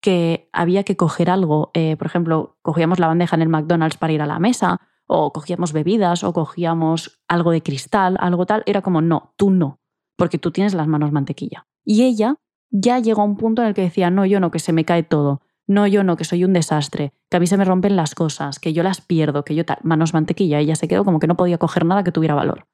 que 0.00 0.48
había 0.52 0.84
que 0.84 0.96
coger 0.96 1.30
algo, 1.30 1.70
eh, 1.74 1.96
por 1.96 2.06
ejemplo, 2.06 2.58
cogíamos 2.62 3.00
la 3.00 3.08
bandeja 3.08 3.34
en 3.34 3.42
el 3.42 3.48
McDonald's 3.48 3.96
para 3.96 4.12
ir 4.12 4.22
a 4.22 4.26
la 4.26 4.38
mesa, 4.38 4.80
o 5.06 5.32
cogíamos 5.32 5.72
bebidas, 5.72 6.22
o 6.22 6.32
cogíamos 6.32 7.20
algo 7.26 7.50
de 7.50 7.62
cristal, 7.62 8.16
algo 8.20 8.46
tal, 8.46 8.62
era 8.66 8.82
como, 8.82 9.00
no, 9.00 9.34
tú 9.36 9.50
no, 9.50 9.80
porque 10.16 10.38
tú 10.38 10.52
tienes 10.52 10.74
las 10.74 10.86
manos 10.86 11.12
mantequilla. 11.12 11.66
Y 11.84 12.04
ella 12.04 12.36
ya 12.70 12.98
llegó 12.98 13.22
a 13.22 13.24
un 13.24 13.36
punto 13.36 13.62
en 13.62 13.68
el 13.68 13.74
que 13.74 13.82
decía, 13.82 14.10
no, 14.10 14.26
yo 14.26 14.38
no, 14.38 14.50
que 14.50 14.58
se 14.58 14.72
me 14.72 14.84
cae 14.84 15.02
todo. 15.02 15.40
No, 15.66 15.86
yo 15.86 16.04
no, 16.04 16.16
que 16.16 16.24
soy 16.24 16.44
un 16.44 16.52
desastre, 16.52 17.12
que 17.30 17.36
a 17.36 17.40
mí 17.40 17.46
se 17.46 17.56
me 17.56 17.64
rompen 17.64 17.96
las 17.96 18.14
cosas, 18.14 18.58
que 18.58 18.72
yo 18.72 18.82
las 18.82 19.00
pierdo, 19.00 19.44
que 19.44 19.54
yo 19.54 19.64
tal, 19.64 19.78
manos 19.82 20.14
mantequilla, 20.14 20.60
ella 20.60 20.76
se 20.76 20.88
quedó 20.88 21.04
como 21.04 21.18
que 21.18 21.26
no 21.26 21.36
podía 21.36 21.58
coger 21.58 21.84
nada 21.84 22.04
que 22.04 22.12
tuviera 22.12 22.34
valor, 22.34 22.66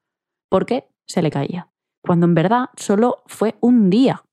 porque 0.50 0.88
se 1.06 1.22
le 1.22 1.30
caía, 1.30 1.70
cuando 2.02 2.26
en 2.26 2.34
verdad 2.34 2.66
solo 2.76 3.22
fue 3.26 3.56
un 3.60 3.90
día. 3.90 4.24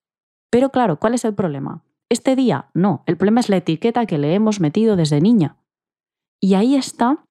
Pero 0.51 0.70
claro, 0.70 1.00
¿cuál 1.00 1.13
es 1.13 1.25
el 1.25 1.34
problema? 1.34 1.84
Este 2.10 2.36
día, 2.36 2.70
no, 2.74 3.04
el 3.06 3.18
problema 3.18 3.39
es 3.39 3.50
la 3.50 3.58
etiqueta 3.58 4.06
que 4.06 4.18
le 4.18 4.34
hemos 4.34 4.60
metido 4.60 4.96
desde 4.96 5.22
niña. 5.22 5.58
Y 6.42 6.56
ahí 6.56 6.75
está 6.75 7.24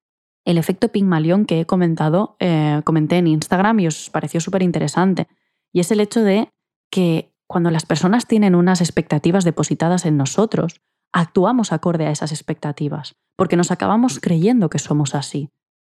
el 0.45 0.57
efecto 0.57 0.87
Pygmalion 0.87 1.45
que 1.45 1.59
he 1.59 1.65
comentado, 1.65 2.37
eh, 2.39 2.81
comenté 2.85 3.17
en 3.17 3.27
Instagram 3.27 3.79
y 3.81 3.87
os 3.87 4.09
pareció 4.09 4.39
súper 4.39 4.63
interesante. 4.63 5.27
Y 5.73 5.79
es 5.81 5.91
el 5.91 5.99
hecho 5.99 6.21
de 6.21 6.49
que 6.89 7.31
cuando 7.47 7.71
las 7.71 7.85
personas 7.85 8.25
tienen 8.25 8.55
unas 8.55 8.81
expectativas 8.81 9.43
depositadas 9.43 10.05
en 10.05 10.17
nosotros, 10.17 10.81
actuamos 11.11 11.71
acorde 11.71 12.07
a 12.07 12.11
esas 12.11 12.31
expectativas, 12.31 13.15
porque 13.35 13.55
nos 13.55 13.71
acabamos 13.71 14.19
creyendo 14.19 14.69
que 14.69 14.79
somos 14.79 15.15
así. 15.15 15.49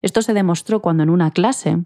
Esto 0.03 0.23
se 0.23 0.35
demostró 0.35 0.81
cuando 0.81 1.03
en 1.03 1.11
una 1.11 1.31
clase, 1.31 1.85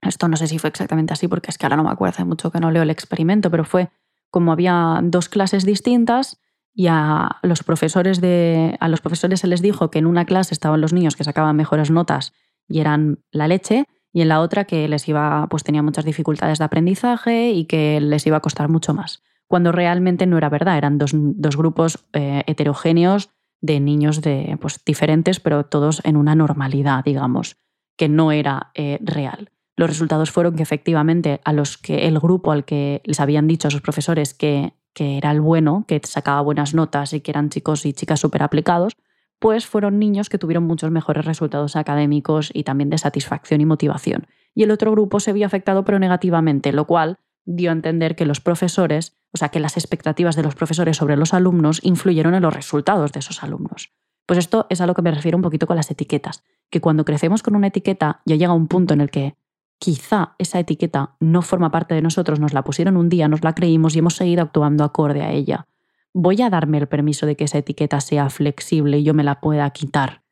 esto 0.00 0.28
no 0.28 0.36
sé 0.36 0.46
si 0.46 0.58
fue 0.58 0.70
exactamente 0.70 1.12
así, 1.12 1.28
porque 1.28 1.50
es 1.50 1.58
que 1.58 1.66
ahora 1.66 1.76
no 1.76 1.84
me 1.84 1.90
acuerdo, 1.90 2.14
hace 2.14 2.24
mucho 2.24 2.50
que 2.50 2.60
no 2.60 2.70
leo 2.70 2.82
el 2.82 2.90
experimento, 2.90 3.50
pero 3.50 3.64
fue 3.64 3.90
como 4.30 4.52
había 4.52 5.00
dos 5.02 5.28
clases 5.28 5.64
distintas 5.64 6.40
y 6.74 6.86
a 6.88 7.38
los 7.42 7.62
profesores 7.62 8.20
de 8.20 8.76
a 8.80 8.88
los 8.88 9.02
profesores 9.02 9.40
se 9.40 9.46
les 9.46 9.60
dijo 9.60 9.90
que 9.90 9.98
en 9.98 10.06
una 10.06 10.24
clase 10.24 10.54
estaban 10.54 10.80
los 10.80 10.94
niños 10.94 11.16
que 11.16 11.24
sacaban 11.24 11.54
mejores 11.54 11.90
notas 11.90 12.32
y 12.66 12.80
eran 12.80 13.22
la 13.30 13.46
leche 13.46 13.84
y 14.10 14.22
en 14.22 14.28
la 14.28 14.40
otra 14.40 14.64
que 14.64 14.88
les 14.88 15.06
iba 15.06 15.46
pues 15.50 15.64
tenía 15.64 15.82
muchas 15.82 16.06
dificultades 16.06 16.58
de 16.58 16.64
aprendizaje 16.64 17.50
y 17.50 17.66
que 17.66 18.00
les 18.00 18.26
iba 18.26 18.38
a 18.38 18.40
costar 18.40 18.70
mucho 18.70 18.94
más 18.94 19.22
cuando 19.52 19.70
realmente 19.70 20.24
no 20.24 20.38
era 20.38 20.48
verdad 20.48 20.78
eran 20.78 20.96
dos, 20.96 21.12
grupos 21.58 22.06
eh, 22.14 22.42
heterogéneos 22.46 23.28
de 23.60 23.80
niños 23.80 24.22
de 24.22 24.56
pues 24.58 24.82
diferentes 24.82 25.40
pero 25.40 25.66
todos 25.66 26.00
en 26.04 26.16
una 26.16 26.34
normalidad 26.34 27.04
digamos 27.04 27.58
que 27.98 28.08
no 28.08 28.32
era 28.32 28.70
eh, 28.74 28.98
real 29.02 29.50
los 29.76 29.90
resultados 29.90 30.30
fueron 30.30 30.56
que 30.56 30.62
efectivamente 30.62 31.42
a 31.44 31.52
los 31.52 31.76
que 31.76 32.08
el 32.08 32.18
grupo 32.18 32.50
al 32.50 32.64
que 32.64 33.02
les 33.04 33.20
habían 33.20 33.46
dicho 33.46 33.68
a 33.68 33.70
sus 33.70 33.82
profesores 33.82 34.32
que, 34.32 34.72
que 34.94 35.18
era 35.18 35.30
el 35.30 35.42
bueno, 35.42 35.84
que 35.86 36.00
sacaba 36.02 36.40
buenas 36.40 36.72
notas 36.72 37.12
y 37.12 37.20
que 37.20 37.30
eran 37.30 37.50
chicos 37.50 37.84
y 37.84 37.92
chicas 37.92 38.20
súper 38.20 38.42
aplicados, 38.42 38.96
pues 39.38 39.66
fueron 39.66 39.98
niños 39.98 40.30
que 40.30 40.38
tuvieron 40.38 40.64
muchos 40.64 40.90
mejores 40.90 41.26
resultados 41.26 41.76
académicos 41.76 42.50
y 42.54 42.64
también 42.64 42.88
de 42.88 42.96
satisfacción 42.96 43.60
y 43.60 43.66
motivación. 43.66 44.26
Y 44.54 44.62
el 44.62 44.70
otro 44.70 44.92
grupo 44.92 45.20
se 45.20 45.34
vio 45.34 45.44
afectado 45.44 45.84
pero 45.84 45.98
negativamente, 45.98 46.72
lo 46.72 46.86
cual 46.86 47.18
dio 47.44 47.68
a 47.68 47.74
entender 47.74 48.16
que 48.16 48.24
los 48.24 48.40
profesores, 48.40 49.16
o 49.32 49.38
sea, 49.38 49.48
que 49.48 49.60
las 49.60 49.76
expectativas 49.76 50.36
de 50.36 50.42
los 50.42 50.54
profesores 50.54 50.96
sobre 50.96 51.16
los 51.16 51.34
alumnos 51.34 51.80
influyeron 51.82 52.34
en 52.34 52.42
los 52.42 52.54
resultados 52.54 53.12
de 53.12 53.20
esos 53.20 53.42
alumnos. 53.42 53.92
Pues 54.26 54.38
esto 54.38 54.66
es 54.70 54.80
a 54.80 54.86
lo 54.86 54.94
que 54.94 55.02
me 55.02 55.10
refiero 55.10 55.36
un 55.36 55.42
poquito 55.42 55.66
con 55.66 55.76
las 55.76 55.90
etiquetas, 55.90 56.44
que 56.70 56.80
cuando 56.80 57.04
crecemos 57.04 57.42
con 57.42 57.56
una 57.56 57.68
etiqueta 57.68 58.20
ya 58.24 58.36
llega 58.36 58.52
un 58.52 58.68
punto 58.68 58.94
en 58.94 59.00
el 59.00 59.10
que 59.10 59.36
quizá 59.78 60.36
esa 60.38 60.60
etiqueta 60.60 61.16
no 61.18 61.42
forma 61.42 61.70
parte 61.70 61.94
de 61.94 62.02
nosotros, 62.02 62.38
nos 62.38 62.52
la 62.52 62.62
pusieron 62.62 62.96
un 62.96 63.08
día, 63.08 63.26
nos 63.28 63.42
la 63.42 63.54
creímos 63.54 63.96
y 63.96 63.98
hemos 63.98 64.14
seguido 64.14 64.42
actuando 64.42 64.84
acorde 64.84 65.22
a 65.22 65.32
ella. 65.32 65.66
Voy 66.14 66.40
a 66.42 66.50
darme 66.50 66.78
el 66.78 66.86
permiso 66.86 67.26
de 67.26 67.36
que 67.36 67.44
esa 67.44 67.58
etiqueta 67.58 68.00
sea 68.00 68.30
flexible 68.30 68.98
y 68.98 69.02
yo 69.02 69.14
me 69.14 69.24
la 69.24 69.40
pueda 69.40 69.68
quitar 69.70 70.22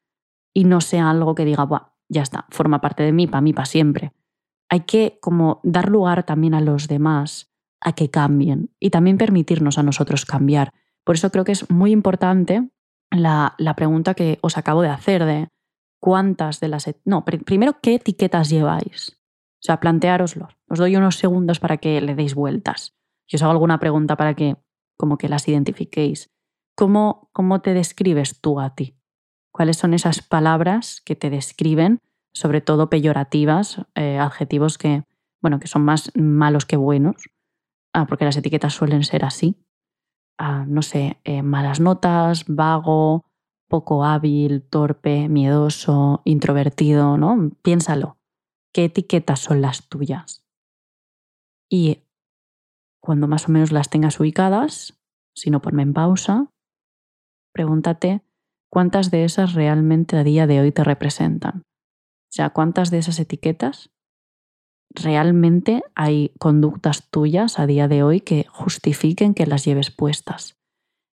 y 0.53 0.65
no 0.65 0.81
sea 0.81 1.11
algo 1.11 1.35
que 1.35 1.45
diga, 1.45 1.65
Buah, 1.65 1.93
ya 2.09 2.23
está, 2.23 2.47
forma 2.51 2.81
parte 2.81 3.03
de 3.03 3.13
mí, 3.13 3.27
para 3.27 3.41
mí, 3.41 3.53
para 3.53 3.67
siempre. 3.67 4.13
Hay 4.69 4.81
que 4.81 5.19
como 5.21 5.61
dar 5.65 5.89
lugar 5.89 6.25
también 6.25 6.55
a 6.55 6.61
los 6.61 6.87
demás 6.87 7.50
a 7.81 7.93
que 7.93 8.11
cambien 8.11 8.71
y 8.79 8.91
también 8.91 9.19
permitirnos 9.19 9.79
a 9.79 9.83
nosotros 9.83 10.25
cambiar. 10.25 10.73
Por 11.05 11.15
eso 11.15 11.31
creo 11.31 11.45
que 11.45 11.53
es 11.53 11.71
muy 11.71 11.93
importante 11.93 12.69
la, 13.11 13.55
la 13.59 13.75
pregunta 13.75 14.15
que 14.15 14.39
os 14.43 14.59
acabo 14.59 14.83
de 14.83 14.89
hacer 14.89 15.25
de 15.25 15.49
cuántas 16.01 16.61
de 16.61 16.69
las... 16.69 16.91
No, 17.05 17.25
primero, 17.25 17.79
¿qué 17.83 17.95
etiquetas 17.95 18.51
lleváis? 18.51 19.19
O 19.61 19.63
sea, 19.63 19.81
planteároslo. 19.81 20.49
Os 20.69 20.79
doy 20.79 20.97
unos 20.97 21.17
segundos 21.17 21.61
para 21.61 21.77
que 21.77 22.01
le 22.01 22.15
deis 22.15 22.35
vueltas. 22.35 22.97
Y 23.27 23.37
os 23.37 23.43
hago 23.43 23.53
alguna 23.53 23.79
pregunta 23.79 24.17
para 24.17 24.35
que 24.35 24.57
como 24.97 25.19
que 25.19 25.29
las 25.29 25.47
identifiquéis. 25.49 26.31
¿Cómo, 26.75 27.31
cómo 27.33 27.61
te 27.61 27.75
describes 27.75 28.41
tú 28.41 28.61
a 28.61 28.75
ti? 28.75 28.97
¿Cuáles 29.53 29.77
son 29.77 29.95
esas 29.95 30.23
palabras 30.23 31.01
que 31.05 31.17
te 31.17 31.29
describen, 31.29 32.01
sobre 32.33 32.61
todo 32.61 32.89
peyorativas, 32.89 33.83
eh, 33.95 34.19
adjetivos 34.19 34.79
que, 34.79 35.05
bueno, 35.43 35.59
que 35.61 35.69
son 35.69 35.83
más 35.83 36.11
malos 36.15 36.65
que 36.65 36.77
buenos? 36.77 37.17
Ah, 37.93 38.07
porque 38.07 38.25
las 38.25 38.37
etiquetas 38.37 38.75
suelen 38.75 39.05
ser 39.05 39.25
así. 39.25 39.57
Ah, 40.39 40.65
no 40.67 40.83
sé, 40.83 41.21
eh, 41.25 41.43
malas 41.43 41.81
notas, 41.81 42.45
vago, 42.47 43.27
poco 43.69 44.05
hábil, 44.05 44.63
torpe, 44.63 45.29
miedoso, 45.29 46.23
introvertido, 46.25 47.17
¿no? 47.17 47.51
Piénsalo 47.63 48.19
qué 48.73 48.85
etiquetas 48.85 49.41
son 49.41 49.61
las 49.61 49.89
tuyas. 49.89 50.45
Y 51.69 52.05
cuando 53.01 53.29
más 53.29 53.49
o 53.49 53.53
menos 53.53 53.73
las 53.73 53.91
tengas 53.91 54.19
ubicadas, 54.21 54.99
si 55.35 55.51
no 55.51 55.63
ponme 55.63 55.83
en 55.83 55.93
pausa, 55.93 56.51
pregúntate 57.53 58.23
cuántas 58.71 59.11
de 59.11 59.25
esas 59.25 59.55
realmente 59.55 60.17
a 60.17 60.25
día 60.25 60.47
de 60.47 60.61
hoy 60.61 60.73
te 60.73 60.85
representan. 60.85 61.63
O 61.63 62.33
sea, 62.33 62.51
cuántas 62.51 62.91
de 62.91 62.99
esas 62.99 63.19
etiquetas 63.19 63.91
realmente 64.91 65.83
hay 65.95 66.33
conductas 66.39 67.09
tuyas 67.11 67.59
a 67.59 67.67
día 67.67 67.89
de 67.89 68.03
hoy 68.03 68.21
que 68.21 68.47
justifiquen 68.51 69.35
que 69.35 69.47
las 69.47 69.65
lleves 69.65 69.91
puestas. 69.91 70.59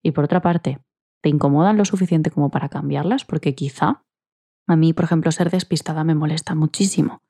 Y 0.01 0.11
por 0.11 0.23
otra 0.23 0.41
parte, 0.41 0.79
¿te 1.21 1.29
incomodan 1.29 1.77
lo 1.77 1.85
suficiente 1.85 2.31
como 2.31 2.49
para 2.49 2.69
cambiarlas? 2.69 3.25
Porque 3.25 3.55
quizá 3.55 4.03
a 4.67 4.75
mí, 4.75 4.93
por 4.93 5.05
ejemplo, 5.05 5.31
ser 5.31 5.49
despistada 5.51 6.03
me 6.03 6.15
molesta 6.15 6.55
muchísimo 6.55 7.21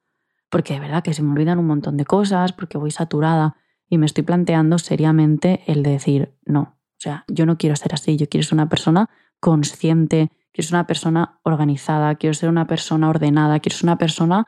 porque 0.56 0.75
de 0.75 0.80
verdad 0.80 1.04
que 1.04 1.14
se 1.14 1.22
me 1.22 1.32
olvidan 1.32 1.60
un 1.60 1.68
montón 1.68 1.98
de 1.98 2.06
cosas, 2.06 2.54
porque 2.54 2.78
voy 2.78 2.90
saturada 2.90 3.58
y 3.90 3.98
me 3.98 4.06
estoy 4.06 4.24
planteando 4.24 4.78
seriamente 4.78 5.64
el 5.68 5.84
de 5.84 5.92
decir, 5.92 6.38
no, 6.46 6.62
o 6.62 6.98
sea, 6.98 7.25
yo 7.28 7.46
no 7.46 7.58
quiero 7.58 7.75
ser 7.75 7.94
así, 7.94 8.16
yo 8.16 8.30
quiero 8.30 8.46
ser 8.46 8.54
una 8.54 8.70
persona 8.70 9.10
consciente, 9.42 10.32
quiero 10.54 10.68
ser 10.68 10.75
una 10.75 10.88
persona 10.88 11.40
organizada, 11.44 12.16
quiero 12.16 12.34
ser 12.34 12.50
una 12.50 12.68
persona 12.68 13.10
ordenada, 13.10 13.60
quiero 13.60 13.75
ser 13.75 13.86
una 13.86 13.98
persona 13.98 14.48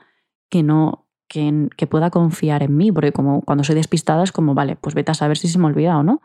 que 0.49 0.63
no, 0.63 1.06
que, 1.27 1.87
pueda 1.89 2.09
confiar 2.09 2.63
en 2.63 2.75
mí, 2.75 2.91
porque 2.91 3.11
como 3.11 3.41
cuando 3.41 3.63
soy 3.63 3.75
despistada 3.75 4.23
es 4.23 4.31
como, 4.31 4.53
vale, 4.53 4.75
pues 4.75 4.95
vete 4.95 5.11
a 5.11 5.15
saber 5.15 5.37
si 5.37 5.47
se 5.47 5.59
me 5.59 5.65
olvida 5.65 5.97
o 5.97 6.03
no. 6.03 6.21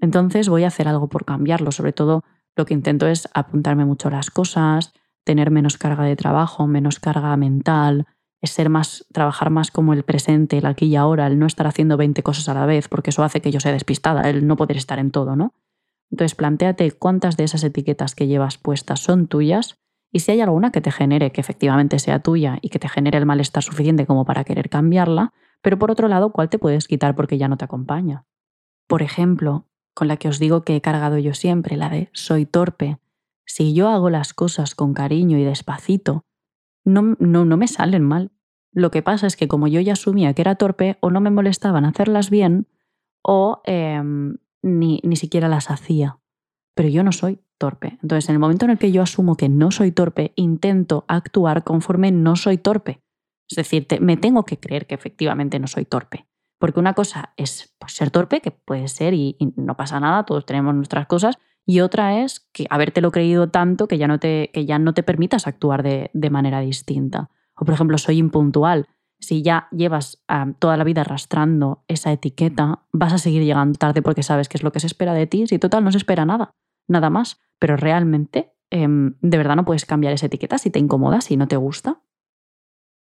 Entonces 0.00 0.48
voy 0.48 0.64
a 0.64 0.68
hacer 0.68 0.88
algo 0.88 1.08
por 1.08 1.24
cambiarlo, 1.24 1.72
sobre 1.72 1.92
todo 1.92 2.24
lo 2.56 2.64
que 2.64 2.74
intento 2.74 3.06
es 3.06 3.28
apuntarme 3.34 3.84
mucho 3.84 4.10
las 4.10 4.30
cosas, 4.30 4.92
tener 5.24 5.50
menos 5.50 5.76
carga 5.76 6.04
de 6.04 6.16
trabajo, 6.16 6.66
menos 6.66 6.98
carga 6.98 7.36
mental, 7.36 8.06
es 8.40 8.50
ser 8.50 8.70
más, 8.70 9.06
trabajar 9.12 9.50
más 9.50 9.70
como 9.70 9.92
el 9.92 10.02
presente, 10.02 10.58
el 10.58 10.66
aquí 10.66 10.86
y 10.86 10.96
ahora, 10.96 11.26
el 11.26 11.38
no 11.38 11.46
estar 11.46 11.66
haciendo 11.66 11.96
20 11.96 12.22
cosas 12.22 12.48
a 12.48 12.54
la 12.54 12.66
vez, 12.66 12.88
porque 12.88 13.10
eso 13.10 13.22
hace 13.22 13.40
que 13.40 13.50
yo 13.50 13.60
sea 13.60 13.72
despistada, 13.72 14.28
el 14.30 14.46
no 14.46 14.56
poder 14.56 14.78
estar 14.78 14.98
en 14.98 15.10
todo, 15.10 15.36
¿no? 15.36 15.52
Entonces, 16.10 16.34
planteate 16.34 16.90
cuántas 16.92 17.36
de 17.36 17.44
esas 17.44 17.62
etiquetas 17.62 18.14
que 18.14 18.26
llevas 18.26 18.58
puestas 18.58 19.00
son 19.00 19.28
tuyas 19.28 19.76
y 20.12 20.20
si 20.20 20.32
hay 20.32 20.40
alguna 20.40 20.72
que 20.72 20.80
te 20.80 20.90
genere 20.90 21.30
que 21.30 21.40
efectivamente 21.40 21.98
sea 21.98 22.20
tuya 22.20 22.58
y 22.62 22.68
que 22.68 22.78
te 22.78 22.88
genere 22.88 23.18
el 23.18 23.26
malestar 23.26 23.62
suficiente 23.62 24.06
como 24.06 24.24
para 24.24 24.44
querer 24.44 24.68
cambiarla, 24.68 25.32
pero 25.62 25.78
por 25.78 25.90
otro 25.90 26.08
lado, 26.08 26.32
¿cuál 26.32 26.48
te 26.48 26.58
puedes 26.58 26.88
quitar 26.88 27.14
porque 27.14 27.38
ya 27.38 27.48
no 27.48 27.56
te 27.56 27.64
acompaña? 27.64 28.24
Por 28.88 29.02
ejemplo, 29.02 29.66
con 29.94 30.08
la 30.08 30.16
que 30.16 30.28
os 30.28 30.38
digo 30.38 30.64
que 30.64 30.74
he 30.74 30.80
cargado 30.80 31.18
yo 31.18 31.34
siempre, 31.34 31.76
la 31.76 31.90
de 31.90 32.10
soy 32.12 32.44
torpe. 32.44 32.98
Si 33.46 33.74
yo 33.74 33.88
hago 33.88 34.10
las 34.10 34.34
cosas 34.34 34.74
con 34.74 34.94
cariño 34.94 35.38
y 35.38 35.44
despacito, 35.44 36.24
no, 36.84 37.16
no, 37.18 37.44
no 37.44 37.56
me 37.56 37.68
salen 37.68 38.02
mal. 38.02 38.32
Lo 38.72 38.90
que 38.90 39.02
pasa 39.02 39.26
es 39.26 39.36
que 39.36 39.48
como 39.48 39.68
yo 39.68 39.80
ya 39.80 39.92
asumía 39.92 40.34
que 40.34 40.42
era 40.42 40.54
torpe, 40.54 40.98
o 41.00 41.10
no 41.10 41.20
me 41.20 41.30
molestaban 41.30 41.84
hacerlas 41.84 42.30
bien, 42.30 42.66
o 43.22 43.60
em, 43.64 44.38
ni, 44.62 45.00
ni 45.02 45.16
siquiera 45.16 45.48
las 45.48 45.70
hacía. 45.70 46.18
Pero 46.74 46.88
yo 46.88 47.02
no 47.02 47.12
soy 47.12 47.40
torpe. 47.60 47.98
Entonces, 48.02 48.28
en 48.30 48.34
el 48.34 48.38
momento 48.40 48.64
en 48.64 48.72
el 48.72 48.78
que 48.78 48.90
yo 48.90 49.02
asumo 49.02 49.36
que 49.36 49.48
no 49.48 49.70
soy 49.70 49.92
torpe, 49.92 50.32
intento 50.34 51.04
actuar 51.06 51.62
conforme 51.62 52.10
no 52.10 52.34
soy 52.34 52.56
torpe. 52.56 53.02
Es 53.48 53.56
decir, 53.56 53.86
me 54.00 54.16
tengo 54.16 54.44
que 54.44 54.58
creer 54.58 54.86
que 54.86 54.94
efectivamente 54.94 55.58
no 55.60 55.66
soy 55.66 55.84
torpe. 55.84 56.26
Porque 56.58 56.80
una 56.80 56.94
cosa 56.94 57.32
es 57.36 57.74
pues, 57.78 57.92
ser 57.92 58.10
torpe, 58.10 58.40
que 58.40 58.50
puede 58.50 58.88
ser 58.88 59.12
y, 59.14 59.36
no 59.56 59.76
pasa 59.76 60.00
nada, 60.00 60.24
todos 60.24 60.46
tenemos 60.46 60.74
nuestras 60.74 61.06
cosas, 61.06 61.38
y 61.66 61.80
otra 61.80 62.22
es 62.22 62.48
que 62.52 62.66
habértelo 62.70 63.12
creído 63.12 63.50
tanto 63.50 63.86
que 63.86 63.98
ya 63.98 64.08
no 64.08 64.18
te, 64.18 64.50
que 64.52 64.64
ya 64.64 64.78
no 64.78 64.94
te 64.94 65.02
permitas 65.02 65.46
actuar 65.46 65.82
de, 65.82 66.30
manera 66.30 66.60
distinta. 66.60 67.30
O 67.54 67.64
por 67.64 67.74
ejemplo, 67.74 67.98
soy 67.98 68.16
impuntual. 68.16 68.88
Si 69.18 69.42
ya 69.42 69.68
llevas 69.70 70.24
toda 70.58 70.78
la 70.78 70.84
vida 70.84 71.02
arrastrando 71.02 71.84
esa 71.88 72.10
etiqueta, 72.10 72.86
vas 72.90 73.12
a 73.12 73.18
seguir 73.18 73.44
llegando 73.44 73.78
tarde 73.78 74.00
porque 74.00 74.22
sabes 74.22 74.48
qué 74.48 74.56
es 74.56 74.62
lo 74.62 74.72
que 74.72 74.80
se 74.80 74.86
espera 74.86 75.12
de 75.12 75.26
ti. 75.26 75.46
Si 75.46 75.58
total 75.58 75.84
no 75.84 75.92
se 75.92 75.98
espera 75.98 76.24
nada, 76.24 76.52
nada 76.88 77.10
más. 77.10 77.38
Pero 77.60 77.76
realmente, 77.76 78.52
em, 78.70 79.14
de 79.20 79.38
verdad 79.38 79.54
no 79.54 79.64
puedes 79.64 79.86
cambiar 79.86 80.12
esa 80.12 80.26
etiqueta 80.26 80.58
si 80.58 80.70
te 80.70 80.80
incomoda, 80.80 81.20
si 81.20 81.36
no 81.36 81.46
te 81.46 81.56
gusta. 81.56 82.02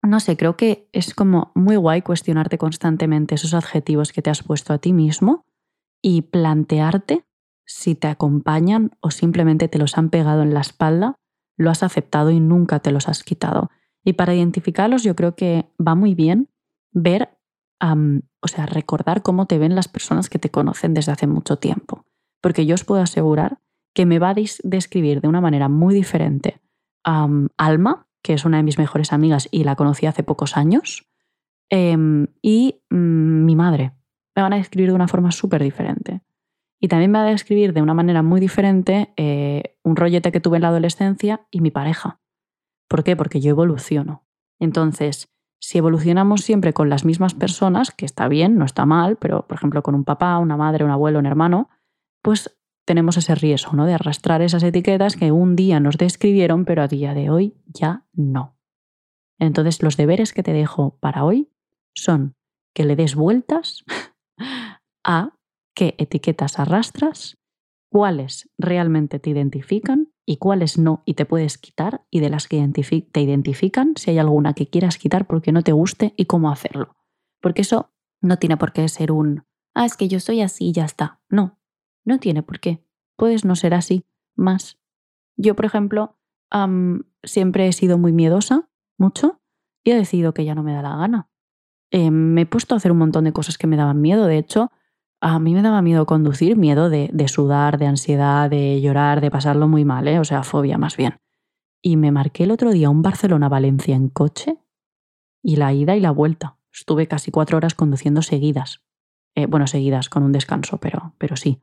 No 0.02 0.20
sé, 0.20 0.36
creo 0.38 0.56
que 0.56 0.88
es 0.92 1.14
como 1.14 1.52
muy 1.54 1.76
guay 1.76 2.00
cuestionarte 2.00 2.56
constantemente 2.56 3.34
esos 3.34 3.52
adjetivos 3.52 4.12
que 4.12 4.22
te 4.22 4.30
has 4.30 4.42
puesto 4.42 4.72
a 4.72 4.78
ti 4.78 4.92
mismo 4.92 5.44
y 6.02 6.22
plantearte 6.22 7.26
si 7.66 7.94
te 7.94 8.08
acompañan 8.08 8.90
o 9.00 9.10
simplemente 9.10 9.68
te 9.68 9.78
los 9.78 9.96
han 9.96 10.10
pegado 10.10 10.42
en 10.42 10.52
la 10.52 10.60
espalda, 10.60 11.16
lo 11.56 11.70
has 11.70 11.82
aceptado 11.82 12.30
y 12.30 12.40
nunca 12.40 12.80
te 12.80 12.92
los 12.92 13.08
has 13.08 13.22
quitado. 13.22 13.70
Y 14.04 14.14
para 14.14 14.34
identificarlos 14.34 15.02
yo 15.02 15.16
creo 15.16 15.34
que 15.34 15.70
va 15.84 15.94
muy 15.94 16.14
bien 16.14 16.50
ver, 16.92 17.38
o 17.80 18.48
sea, 18.48 18.66
recordar 18.66 19.22
cómo 19.22 19.46
te 19.46 19.58
ven 19.58 19.74
las 19.74 19.88
personas 19.88 20.28
que 20.28 20.38
te 20.38 20.50
conocen 20.50 20.94
desde 20.94 21.12
hace 21.12 21.26
mucho 21.26 21.56
tiempo. 21.56 22.04
Porque 22.42 22.66
yo 22.66 22.74
os 22.74 22.84
puedo 22.84 23.00
asegurar 23.02 23.60
que 23.94 24.06
me 24.06 24.18
va 24.18 24.30
a 24.30 24.34
describir 24.34 25.20
de 25.20 25.28
una 25.28 25.40
manera 25.40 25.68
muy 25.68 25.94
diferente 25.94 26.60
Alma, 27.04 28.08
que 28.22 28.32
es 28.32 28.44
una 28.44 28.56
de 28.56 28.62
mis 28.62 28.78
mejores 28.78 29.12
amigas 29.12 29.48
y 29.50 29.64
la 29.64 29.76
conocí 29.76 30.06
hace 30.06 30.22
pocos 30.22 30.56
años, 30.56 31.06
em, 31.68 32.28
y 32.42 32.82
mm, 32.90 33.44
mi 33.44 33.56
madre. 33.56 33.92
Me 34.34 34.42
van 34.42 34.54
a 34.54 34.56
describir 34.56 34.88
de 34.88 34.94
una 34.94 35.08
forma 35.08 35.30
súper 35.30 35.62
diferente. 35.62 36.22
Y 36.80 36.88
también 36.88 37.10
me 37.10 37.18
va 37.18 37.26
a 37.26 37.30
describir 37.30 37.72
de 37.72 37.82
una 37.82 37.94
manera 37.94 38.22
muy 38.22 38.40
diferente 38.40 39.12
eh, 39.16 39.76
un 39.82 39.96
rollete 39.96 40.32
que 40.32 40.40
tuve 40.40 40.56
en 40.56 40.62
la 40.62 40.68
adolescencia 40.68 41.46
y 41.50 41.60
mi 41.60 41.70
pareja. 41.70 42.20
¿Por 42.88 43.04
qué? 43.04 43.16
Porque 43.16 43.40
yo 43.40 43.50
evoluciono. 43.50 44.26
Entonces, 44.58 45.32
si 45.60 45.78
evolucionamos 45.78 46.42
siempre 46.42 46.72
con 46.72 46.90
las 46.90 47.04
mismas 47.04 47.32
personas, 47.34 47.90
que 47.90 48.04
está 48.04 48.28
bien, 48.28 48.56
no 48.56 48.64
está 48.64 48.84
mal, 48.86 49.16
pero 49.16 49.46
por 49.46 49.56
ejemplo 49.56 49.82
con 49.82 49.94
un 49.94 50.04
papá, 50.04 50.38
una 50.38 50.56
madre, 50.56 50.84
un 50.84 50.90
abuelo, 50.90 51.18
un 51.18 51.26
hermano, 51.26 51.70
pues 52.22 52.58
tenemos 52.84 53.16
ese 53.16 53.34
riesgo 53.34 53.72
¿no? 53.72 53.86
de 53.86 53.94
arrastrar 53.94 54.42
esas 54.42 54.62
etiquetas 54.62 55.16
que 55.16 55.32
un 55.32 55.56
día 55.56 55.80
nos 55.80 55.96
describieron, 55.96 56.64
pero 56.64 56.82
a 56.82 56.88
día 56.88 57.14
de 57.14 57.30
hoy 57.30 57.56
ya 57.66 58.06
no. 58.12 58.56
Entonces 59.38 59.82
los 59.82 59.96
deberes 59.96 60.32
que 60.32 60.42
te 60.42 60.52
dejo 60.52 60.98
para 61.00 61.24
hoy 61.24 61.50
son 61.94 62.36
que 62.74 62.84
le 62.84 62.96
des 62.96 63.14
vueltas 63.14 63.84
a 65.04 65.36
qué 65.74 65.94
etiquetas 65.98 66.58
arrastras, 66.58 67.38
cuáles 67.90 68.50
realmente 68.58 69.18
te 69.18 69.30
identifican 69.30 70.12
y 70.26 70.38
cuáles 70.38 70.78
no 70.78 71.02
y 71.04 71.14
te 71.14 71.26
puedes 71.26 71.58
quitar 71.58 72.04
y 72.10 72.20
de 72.20 72.30
las 72.30 72.48
que 72.48 72.66
te 73.12 73.20
identifican, 73.20 73.94
si 73.96 74.10
hay 74.10 74.18
alguna 74.18 74.54
que 74.54 74.68
quieras 74.68 74.98
quitar 74.98 75.26
porque 75.26 75.52
no 75.52 75.62
te 75.62 75.72
guste 75.72 76.14
y 76.16 76.24
cómo 76.24 76.50
hacerlo. 76.50 76.96
Porque 77.40 77.62
eso 77.62 77.92
no 78.20 78.38
tiene 78.38 78.56
por 78.56 78.72
qué 78.72 78.88
ser 78.88 79.12
un, 79.12 79.44
ah, 79.74 79.84
es 79.84 79.96
que 79.96 80.08
yo 80.08 80.20
soy 80.20 80.40
así 80.40 80.68
y 80.68 80.72
ya 80.72 80.84
está. 80.84 81.20
No, 81.28 81.58
no 82.04 82.18
tiene 82.18 82.42
por 82.42 82.60
qué. 82.60 82.82
Puedes 83.16 83.44
no 83.44 83.56
ser 83.56 83.74
así, 83.74 84.04
más. 84.34 84.78
Yo, 85.36 85.54
por 85.56 85.64
ejemplo, 85.64 86.16
siempre 87.22 87.66
he 87.66 87.72
sido 87.72 87.98
muy 87.98 88.12
miedosa, 88.12 88.68
mucho, 88.96 89.40
y 89.82 89.90
he 89.90 89.96
decidido 89.96 90.34
que 90.34 90.44
ya 90.44 90.54
no 90.54 90.62
me 90.62 90.72
da 90.72 90.82
la 90.82 90.96
gana. 90.96 91.28
Eh, 91.90 92.10
me 92.10 92.42
he 92.42 92.46
puesto 92.46 92.74
a 92.74 92.78
hacer 92.78 92.92
un 92.92 92.98
montón 92.98 93.24
de 93.24 93.32
cosas 93.32 93.58
que 93.58 93.66
me 93.66 93.76
daban 93.76 94.00
miedo. 94.00 94.26
De 94.26 94.38
hecho, 94.38 94.72
a 95.20 95.38
mí 95.38 95.54
me 95.54 95.62
daba 95.62 95.82
miedo 95.82 96.06
conducir, 96.06 96.56
miedo 96.56 96.90
de, 96.90 97.28
sudar, 97.28 97.78
de 97.78 97.86
ansiedad, 97.86 98.50
de 98.50 98.80
llorar, 98.80 99.20
de 99.20 99.30
pasarlo 99.30 99.68
muy 99.68 99.84
mal, 99.84 100.08
¿eh? 100.08 100.18
o 100.18 100.24
sea, 100.24 100.42
fobia 100.42 100.78
más 100.78 100.96
bien. 100.96 101.20
Y 101.82 101.96
me 101.96 102.10
marqué 102.12 102.44
el 102.44 102.50
otro 102.50 102.72
día 102.72 102.90
un 102.90 103.02
Barcelona-Valencia 103.02 103.94
en 103.94 104.08
coche 104.08 104.58
y 105.42 105.56
la 105.56 105.72
ida 105.72 105.96
y 105.96 106.00
la 106.00 106.10
vuelta. 106.10 106.56
Estuve 106.72 107.06
casi 107.06 107.30
cuatro 107.30 107.56
horas 107.58 107.74
conduciendo 107.74 108.22
seguidas. 108.22 108.82
Eh, 109.34 109.46
bueno, 109.46 109.66
seguidas, 109.66 110.08
con 110.08 110.22
un 110.22 110.32
descanso, 110.32 110.78
pero, 110.78 111.14
pero 111.18 111.36
sí. 111.36 111.60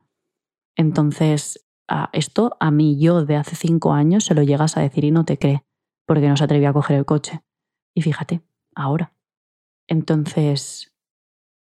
Entonces, 0.76 1.66
esto 2.12 2.56
a 2.60 2.70
mí 2.70 2.98
yo 2.98 3.24
de 3.24 3.36
hace 3.36 3.56
cinco 3.56 3.92
años 3.92 4.24
se 4.24 4.34
lo 4.34 4.42
llegas 4.42 4.76
a 4.76 4.80
decir 4.80 5.04
y 5.04 5.10
no 5.10 5.24
te 5.24 5.38
cree, 5.38 5.64
porque 6.06 6.28
no 6.28 6.36
se 6.36 6.44
atrevía 6.44 6.70
a 6.70 6.72
coger 6.72 6.96
el 6.96 7.04
coche. 7.04 7.42
Y 7.94 8.02
fíjate, 8.02 8.42
ahora. 8.74 9.12
Entonces, 9.88 10.94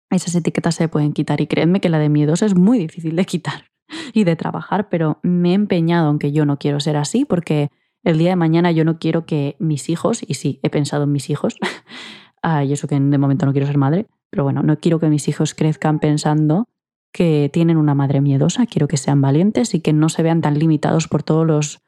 esas 0.10 0.36
etiquetas 0.36 0.76
se 0.76 0.90
pueden 0.90 1.14
quitar 1.14 1.40
y 1.42 1.48
créanme 1.48 1.80
que 1.80 1.90
la 1.90 2.00
de 2.00 2.10
miedos 2.10 2.42
es 2.42 2.56
muy 2.56 2.80
difícil 2.80 3.16
de 3.16 3.26
quitar 3.26 3.66
y 4.14 4.24
de 4.24 4.36
trabajar, 4.36 4.90
pero 4.90 5.20
me 5.24 5.52
he 5.52 5.54
empeñado 5.54 6.10
en 6.12 6.20
que 6.20 6.32
yo 6.32 6.46
no 6.46 6.58
quiero 6.58 6.80
ser 6.80 6.98
así 6.98 7.26
porque 7.26 7.70
el 8.04 8.18
día 8.18 8.30
de 8.30 8.36
mañana 8.36 8.72
yo 8.72 8.86
no 8.86 8.98
quiero 8.98 9.26
que 9.26 9.56
mis 9.60 9.90
hijos, 9.90 10.22
y 10.26 10.36
sí, 10.36 10.60
he 10.64 10.70
pensado 10.70 11.04
en 11.04 11.12
mis 11.12 11.30
hijos, 11.30 11.58
y 12.66 12.74
eso 12.74 12.88
que 12.88 13.00
de 13.00 13.18
momento 13.18 13.46
no 13.46 13.52
quiero 13.52 13.68
ser 13.68 13.78
madre, 13.78 14.08
pero 14.30 14.44
bueno, 14.44 14.64
no 14.64 14.80
quiero 14.80 15.00
que 15.00 15.10
mis 15.10 15.28
hijos 15.28 15.54
crezcan 15.54 16.00
pensando 16.00 16.68
que 17.12 17.50
tienen 17.52 17.78
una 17.78 17.96
madre 17.96 18.22
miedosa, 18.22 18.66
quiero 18.66 18.88
que 18.88 18.98
sean 18.98 19.22
valientes 19.22 19.74
y 19.74 19.82
que 19.82 19.94
no 19.94 20.10
se 20.10 20.24
vean 20.24 20.42
tan 20.42 20.60
limitados 20.60 21.08
por 21.08 21.24
todos 21.24 21.46
los, 21.46 21.82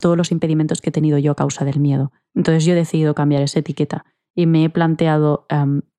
todos 0.00 0.16
los 0.16 0.32
impedimentos 0.32 0.80
que 0.80 0.90
he 0.90 0.92
tenido 0.92 1.18
yo 1.18 1.32
a 1.32 1.36
causa 1.36 1.64
del 1.64 1.80
miedo. 1.80 2.12
Entonces 2.34 2.64
yo 2.64 2.72
he 2.72 2.76
decidido 2.76 3.14
cambiar 3.14 3.42
esa 3.42 3.60
etiqueta 3.60 4.04
y 4.34 4.46
me 4.46 4.64
he 4.64 4.70
planteado 4.70 5.46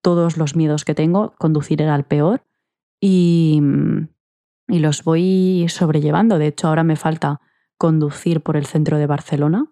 todos 0.01 0.37
los 0.37 0.55
miedos 0.55 0.85
que 0.85 0.95
tengo, 0.95 1.33
conducir 1.37 1.81
era 1.81 1.95
el 1.95 2.03
peor 2.03 2.43
y, 2.99 3.61
y 4.67 4.79
los 4.79 5.03
voy 5.03 5.65
sobrellevando. 5.69 6.37
De 6.37 6.47
hecho, 6.47 6.67
ahora 6.67 6.83
me 6.83 6.95
falta 6.95 7.41
conducir 7.77 8.41
por 8.41 8.57
el 8.57 8.65
centro 8.65 8.97
de 8.97 9.05
Barcelona, 9.05 9.71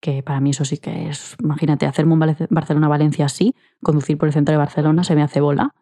que 0.00 0.22
para 0.22 0.40
mí 0.40 0.50
eso 0.50 0.64
sí 0.64 0.78
que 0.78 1.08
es, 1.08 1.36
imagínate, 1.42 1.86
hacerme 1.86 2.14
un 2.14 2.36
Barcelona-Valencia 2.50 3.26
así, 3.26 3.54
conducir 3.82 4.18
por 4.18 4.28
el 4.28 4.34
centro 4.34 4.52
de 4.52 4.58
Barcelona 4.58 5.04
se 5.04 5.14
me 5.14 5.22
hace 5.22 5.40
bola. 5.40 5.74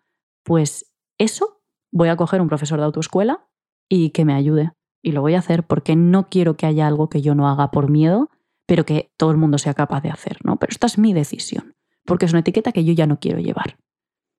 Pues 0.44 0.92
eso 1.18 1.61
voy 1.92 2.08
a 2.08 2.16
coger 2.16 2.40
un 2.40 2.48
profesor 2.48 2.78
de 2.78 2.86
autoescuela 2.86 3.46
y 3.88 4.10
que 4.10 4.24
me 4.24 4.34
ayude. 4.34 4.72
Y 5.02 5.12
lo 5.12 5.20
voy 5.20 5.34
a 5.34 5.38
hacer 5.38 5.64
porque 5.64 5.94
no 5.94 6.28
quiero 6.28 6.56
que 6.56 6.66
haya 6.66 6.86
algo 6.86 7.08
que 7.08 7.22
yo 7.22 7.34
no 7.34 7.48
haga 7.48 7.70
por 7.70 7.90
miedo, 7.90 8.30
pero 8.66 8.84
que 8.84 9.12
todo 9.16 9.30
el 9.30 9.36
mundo 9.36 9.58
sea 9.58 9.74
capaz 9.74 10.00
de 10.00 10.10
hacer, 10.10 10.38
¿no? 10.44 10.56
Pero 10.56 10.70
esta 10.70 10.86
es 10.86 10.98
mi 10.98 11.12
decisión, 11.12 11.74
porque 12.04 12.24
es 12.24 12.32
una 12.32 12.40
etiqueta 12.40 12.72
que 12.72 12.84
yo 12.84 12.92
ya 12.92 13.06
no 13.06 13.20
quiero 13.20 13.38
llevar. 13.38 13.76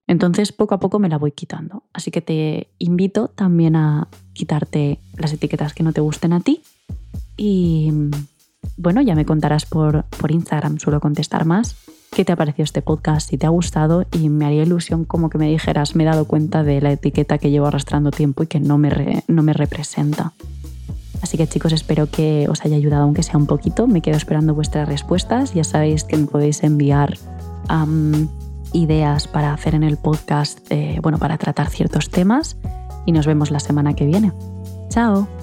Entonces, 0.07 0.51
poco 0.51 0.75
a 0.75 0.79
poco 0.79 0.99
me 0.99 1.09
la 1.09 1.17
voy 1.17 1.31
quitando. 1.31 1.83
Así 1.93 2.11
que 2.11 2.21
te 2.21 2.69
invito 2.77 3.29
también 3.29 3.75
a 3.75 4.09
quitarte 4.33 4.99
las 5.17 5.31
etiquetas 5.31 5.73
que 5.73 5.83
no 5.83 5.93
te 5.93 6.01
gusten 6.01 6.33
a 6.33 6.41
ti. 6.41 6.61
Y 7.37 7.91
bueno, 8.77 9.01
ya 9.01 9.15
me 9.15 9.25
contarás 9.25 9.65
por, 9.65 10.05
por 10.05 10.31
Instagram, 10.31 10.79
suelo 10.79 10.99
contestar 10.99 11.45
más 11.45 11.75
qué 12.13 12.23
te 12.23 12.31
ha 12.31 12.35
parecido 12.35 12.63
este 12.63 12.81
podcast, 12.81 13.29
si 13.29 13.37
te 13.37 13.45
ha 13.45 13.49
gustado 13.49 14.05
y 14.11 14.29
me 14.29 14.45
haría 14.45 14.63
ilusión 14.63 15.03
como 15.03 15.29
que 15.29 15.37
me 15.37 15.49
dijeras, 15.49 15.95
me 15.95 16.03
he 16.03 16.05
dado 16.05 16.25
cuenta 16.25 16.63
de 16.63 16.79
la 16.79 16.91
etiqueta 16.91 17.37
que 17.37 17.49
llevo 17.49 17.65
arrastrando 17.67 18.11
tiempo 18.11 18.43
y 18.43 18.47
que 18.47 18.59
no 18.59 18.77
me, 18.77 19.23
no 19.27 19.43
me 19.43 19.53
representa. 19.53 20.33
Así 21.21 21.37
que 21.37 21.47
chicos, 21.47 21.71
espero 21.71 22.07
que 22.07 22.47
os 22.49 22.63
haya 22.65 22.75
ayudado 22.75 23.03
aunque 23.03 23.23
sea 23.23 23.37
un 23.37 23.47
poquito. 23.47 23.87
Me 23.87 24.01
quedo 24.01 24.17
esperando 24.17 24.53
vuestras 24.53 24.87
respuestas. 24.87 25.53
Ya 25.53 25.63
sabéis 25.63 26.03
que 26.03 26.17
me 26.17 26.27
podéis 26.27 26.63
enviar 26.63 27.17
ideas 28.73 29.27
para 29.27 29.53
hacer 29.53 29.73
en 29.73 29.83
el 29.83 29.97
podcast, 29.97 30.59
eh, 30.69 30.99
bueno, 31.01 31.17
para 31.17 31.37
tratar 31.37 31.69
ciertos 31.69 32.09
temas. 32.09 32.57
Y 33.05 33.13
nos 33.13 33.25
vemos 33.25 33.51
la 33.51 33.61
semana 33.61 33.93
que 33.93 34.05
viene. 34.05 34.33
Chao. 34.89 35.42